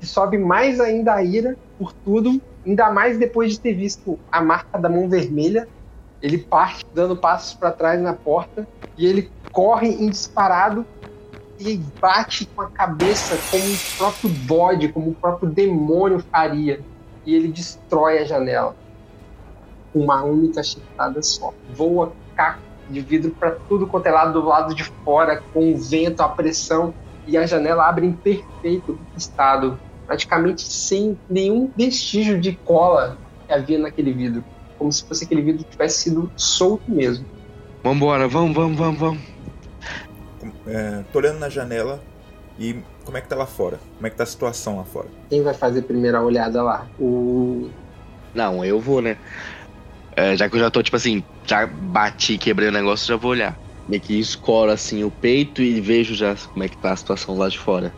que 0.00 0.06
sobe 0.06 0.38
mais 0.38 0.80
ainda 0.80 1.14
a 1.14 1.22
ira 1.22 1.56
por 1.78 1.92
tudo, 1.92 2.40
ainda 2.66 2.90
mais 2.90 3.18
depois 3.18 3.52
de 3.52 3.60
ter 3.60 3.74
visto 3.74 4.18
a 4.32 4.40
marca 4.40 4.78
da 4.78 4.88
mão 4.88 5.08
vermelha. 5.08 5.68
Ele 6.22 6.38
parte 6.38 6.84
dando 6.94 7.16
passos 7.16 7.54
para 7.54 7.70
trás 7.70 8.00
na 8.00 8.14
porta 8.14 8.66
e 8.96 9.06
ele 9.06 9.30
corre 9.52 9.88
em 9.88 10.08
disparado 10.08 10.84
e 11.58 11.76
bate 12.00 12.46
com 12.46 12.62
a 12.62 12.70
cabeça 12.70 13.36
como 13.50 13.62
o 13.62 13.96
próprio 13.98 14.30
bode, 14.46 14.88
como 14.88 15.10
o 15.10 15.14
próprio 15.14 15.50
demônio 15.50 16.24
faria. 16.30 16.80
E 17.26 17.34
ele 17.34 17.48
destrói 17.48 18.18
a 18.18 18.24
janela 18.24 18.74
com 19.92 20.00
uma 20.00 20.22
única 20.22 20.62
chifrada 20.62 21.22
só. 21.22 21.52
Voa 21.74 22.12
caco 22.34 22.60
de 22.88 23.00
vidro 23.00 23.30
para 23.30 23.52
tudo 23.68 23.86
quanto 23.86 24.06
é 24.06 24.10
lado 24.10 24.40
do 24.40 24.46
lado 24.46 24.74
de 24.74 24.84
fora, 24.84 25.42
com 25.52 25.72
o 25.72 25.76
vento, 25.76 26.22
a 26.22 26.28
pressão, 26.28 26.92
e 27.26 27.36
a 27.36 27.46
janela 27.46 27.88
abre 27.88 28.06
em 28.06 28.12
perfeito 28.12 28.98
estado, 29.16 29.78
praticamente 30.10 30.62
sem 30.62 31.16
nenhum 31.28 31.70
vestígio 31.76 32.40
de 32.40 32.56
cola 32.64 33.16
que 33.46 33.52
havia 33.52 33.78
naquele 33.78 34.12
vidro. 34.12 34.42
como 34.76 34.90
se 34.90 35.04
fosse 35.04 35.24
aquele 35.24 35.40
vidro 35.40 35.64
tivesse 35.70 36.00
sido 36.00 36.32
solto 36.34 36.90
mesmo. 36.90 37.24
Vambora, 37.84 38.26
vamos, 38.26 38.52
vamos, 38.52 38.76
vamos, 38.76 38.98
vamos. 38.98 39.20
É, 40.66 41.04
tô 41.12 41.20
olhando 41.20 41.38
na 41.38 41.48
janela 41.48 42.02
e 42.58 42.74
como 43.04 43.18
é 43.18 43.20
que 43.20 43.28
tá 43.28 43.36
lá 43.36 43.46
fora? 43.46 43.78
Como 43.94 44.04
é 44.04 44.10
que 44.10 44.16
tá 44.16 44.24
a 44.24 44.26
situação 44.26 44.78
lá 44.78 44.84
fora? 44.84 45.06
Quem 45.28 45.44
vai 45.44 45.54
fazer 45.54 45.78
a 45.78 45.84
primeira 45.84 46.20
olhada 46.20 46.60
lá? 46.60 46.88
O. 46.98 47.70
Não, 48.34 48.64
eu 48.64 48.80
vou, 48.80 49.00
né? 49.00 49.16
É, 50.16 50.36
já 50.36 50.48
que 50.48 50.56
eu 50.56 50.60
já 50.60 50.72
tô, 50.72 50.82
tipo 50.82 50.96
assim, 50.96 51.22
já 51.46 51.68
bati, 51.68 52.36
quebrei 52.36 52.68
o 52.68 52.72
negócio, 52.72 53.06
já 53.06 53.14
vou 53.14 53.30
olhar. 53.30 53.56
Meio 53.88 54.02
que 54.02 54.18
escoro, 54.18 54.72
assim, 54.72 55.04
o 55.04 55.10
peito 55.10 55.62
e 55.62 55.80
vejo 55.80 56.16
já 56.16 56.34
como 56.52 56.64
é 56.64 56.68
que 56.68 56.76
tá 56.78 56.90
a 56.92 56.96
situação 56.96 57.38
lá 57.38 57.48
de 57.48 57.60
fora. 57.60 57.92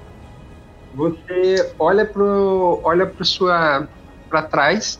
Você 0.92 1.74
olha 1.78 2.06
pro. 2.06 2.80
olha 2.84 3.06
pro 3.06 3.24
sua. 3.24 3.88
para 4.28 4.42
trás 4.42 4.98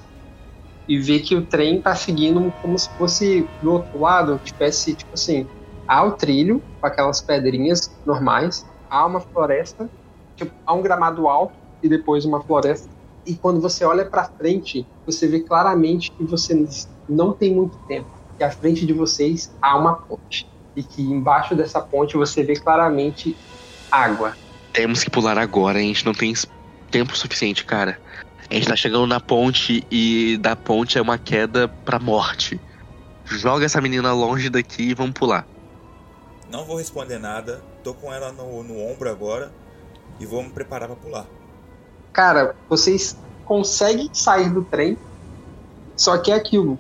e 0.89 0.99
vê 0.99 1.21
que 1.21 1.35
o 1.35 1.47
trem 1.47 1.81
tá 1.81 1.95
seguindo 1.95 2.53
como 2.61 2.79
se 2.79 2.89
fosse 2.97 3.49
do 3.61 3.73
outro 3.73 3.99
lado, 4.01 4.41
tivesse, 4.43 4.95
tipo 4.95 5.13
assim, 5.15 5.47
há 5.87 6.05
o 6.05 6.13
trilho, 6.13 6.63
com 6.81 6.87
aquelas 6.87 7.21
pedrinhas 7.21 8.01
normais, 8.05 8.65
há 8.91 9.07
uma 9.07 9.21
floresta, 9.21 9.89
tipo, 10.37 10.53
há 10.67 10.75
um 10.75 10.83
gramado 10.83 11.29
alto 11.29 11.55
e 11.83 11.89
depois 11.89 12.25
uma 12.25 12.43
floresta. 12.43 12.89
E 13.25 13.35
quando 13.37 13.61
você 13.61 13.85
olha 13.85 14.05
para 14.05 14.25
frente, 14.25 14.87
você 15.07 15.29
vê 15.29 15.41
claramente 15.41 16.11
que 16.11 16.25
você 16.25 16.67
não 17.09 17.33
tem 17.33 17.55
muito 17.55 17.79
tempo. 17.87 18.11
Que 18.37 18.45
à 18.45 18.51
frente 18.51 18.85
de 18.85 18.93
vocês 18.93 19.55
há 19.63 19.79
uma 19.79 19.95
ponte. 19.95 20.47
E 20.75 20.83
que 20.83 21.03
embaixo 21.03 21.55
dessa 21.55 21.81
ponte 21.81 22.17
você 22.17 22.43
vê 22.43 22.55
claramente 22.55 23.37
água. 23.91 24.35
Temos 24.73 25.05
que 25.05 25.11
pular 25.11 25.37
agora, 25.39 25.79
a 25.79 25.83
gente 25.83 26.05
não 26.05 26.15
tem 26.15 26.35
tempo 26.91 27.17
suficiente, 27.17 27.65
cara. 27.65 27.99
A 28.51 28.55
gente 28.55 28.69
tá 28.69 28.77
chegando 28.77 29.07
na 29.07 29.21
ponte 29.21 29.87
e 29.91 30.39
da 30.39 30.57
ponte 30.57 30.99
é 30.99 31.03
uma 31.03 31.19
queda 31.19 31.69
pra 31.69 31.99
morte. 31.99 32.61
Joga 33.25 33.65
essa 33.65 33.81
menina 33.81 34.13
longe 34.13 34.51
daqui 34.51 34.91
e 34.91 34.95
vamos 34.95 35.13
pular. 35.13 35.47
Não 36.51 36.65
vou 36.65 36.77
responder 36.77 37.19
nada, 37.19 37.63
tô 37.83 37.95
com 37.95 38.13
ela 38.13 38.33
no, 38.33 38.63
no 38.63 38.79
ombro 38.79 39.09
agora 39.09 39.53
e 40.21 40.27
vou 40.27 40.43
me 40.43 40.51
preparar 40.51 40.89
pra 40.89 40.97
pular. 40.97 41.27
Cara, 42.13 42.55
vocês 42.69 43.17
conseguem 43.45 44.11
sair 44.13 44.51
do 44.51 44.63
trem, 44.63 44.99
só 45.97 46.19
que 46.19 46.31
é 46.31 46.35
aquilo. 46.35 46.79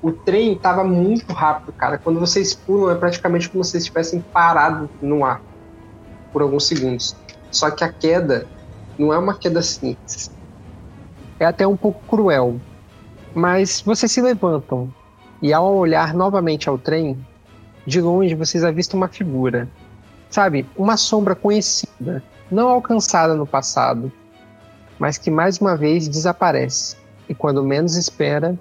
O 0.00 0.12
trem 0.12 0.56
tava 0.56 0.82
muito 0.82 1.32
rápido, 1.32 1.72
cara. 1.72 1.98
Quando 1.98 2.18
vocês 2.18 2.54
pulam, 2.54 2.90
é 2.90 2.98
praticamente 2.98 3.48
como 3.48 3.62
se 3.62 3.72
vocês 3.72 3.84
estivessem 3.84 4.20
parado 4.20 4.88
no 5.00 5.24
ar 5.24 5.40
por 6.32 6.42
alguns 6.42 6.66
segundos. 6.66 7.14
Só 7.52 7.70
que 7.70 7.84
a 7.84 7.92
queda 7.92 8.46
não 8.98 9.12
é 9.12 9.18
uma 9.18 9.34
queda 9.34 9.62
simples. 9.62 10.30
É 11.38 11.44
até 11.44 11.66
um 11.66 11.76
pouco 11.76 12.02
cruel. 12.08 12.58
Mas 13.34 13.80
vocês 13.80 14.10
se 14.10 14.20
levantam 14.20 14.92
e 15.40 15.52
ao 15.52 15.74
olhar 15.74 16.14
novamente 16.14 16.68
ao 16.68 16.78
trem, 16.78 17.18
de 17.86 18.00
longe 18.00 18.34
vocês 18.34 18.64
avistam 18.64 18.98
uma 18.98 19.08
figura. 19.08 19.68
Sabe, 20.30 20.66
uma 20.76 20.96
sombra 20.96 21.34
conhecida, 21.34 22.22
não 22.50 22.68
alcançada 22.68 23.34
no 23.34 23.46
passado, 23.46 24.10
mas 24.98 25.18
que 25.18 25.30
mais 25.30 25.58
uma 25.58 25.76
vez 25.76 26.08
desaparece. 26.08 26.96
E 27.28 27.34
quando 27.34 27.62
menos 27.62 27.96
espera, 27.96 28.58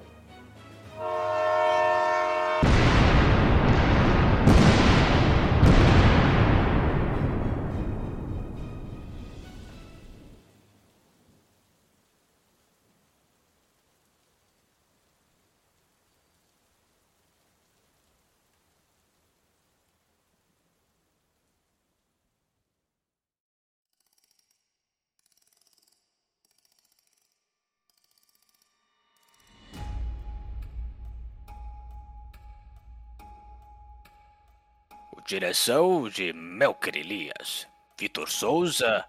Direção 35.32 36.09
de 36.09 36.34
Melker 36.34 36.97
Elias, 36.97 37.65
Vitor 37.97 38.29
Souza 38.29 39.05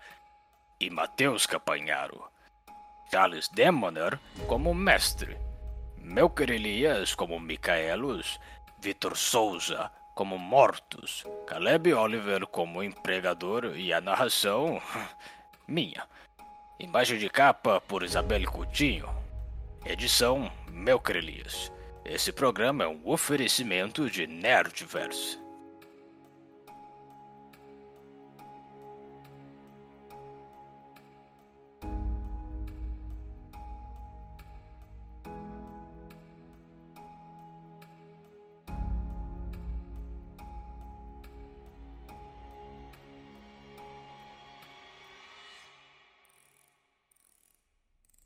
e 0.78 0.88
Matheus 0.88 1.46
Capanharo. 1.46 2.22
Charles 3.10 3.48
Demoner 3.48 4.20
como 4.46 4.72
mestre. 4.72 5.36
Melker 5.98 6.50
Elias 6.50 7.12
como 7.12 7.40
Micaelos. 7.40 8.38
Vitor 8.80 9.16
Souza 9.16 9.90
como 10.14 10.38
Mortos. 10.38 11.24
Caleb 11.44 11.92
Oliver 11.92 12.46
como 12.46 12.84
empregador 12.84 13.76
e 13.76 13.92
a 13.92 14.00
narração 14.00 14.80
minha. 15.66 16.06
Imagem 16.78 17.18
de 17.18 17.28
capa 17.28 17.80
por 17.80 18.04
Isabelle 18.04 18.46
Coutinho. 18.46 19.08
Edição 19.84 20.52
Melker 20.68 21.16
Elias. 21.16 21.72
Esse 22.04 22.30
programa 22.30 22.84
é 22.84 22.86
um 22.86 23.00
oferecimento 23.04 24.08
de 24.08 24.28
Nerdverse. 24.28 25.41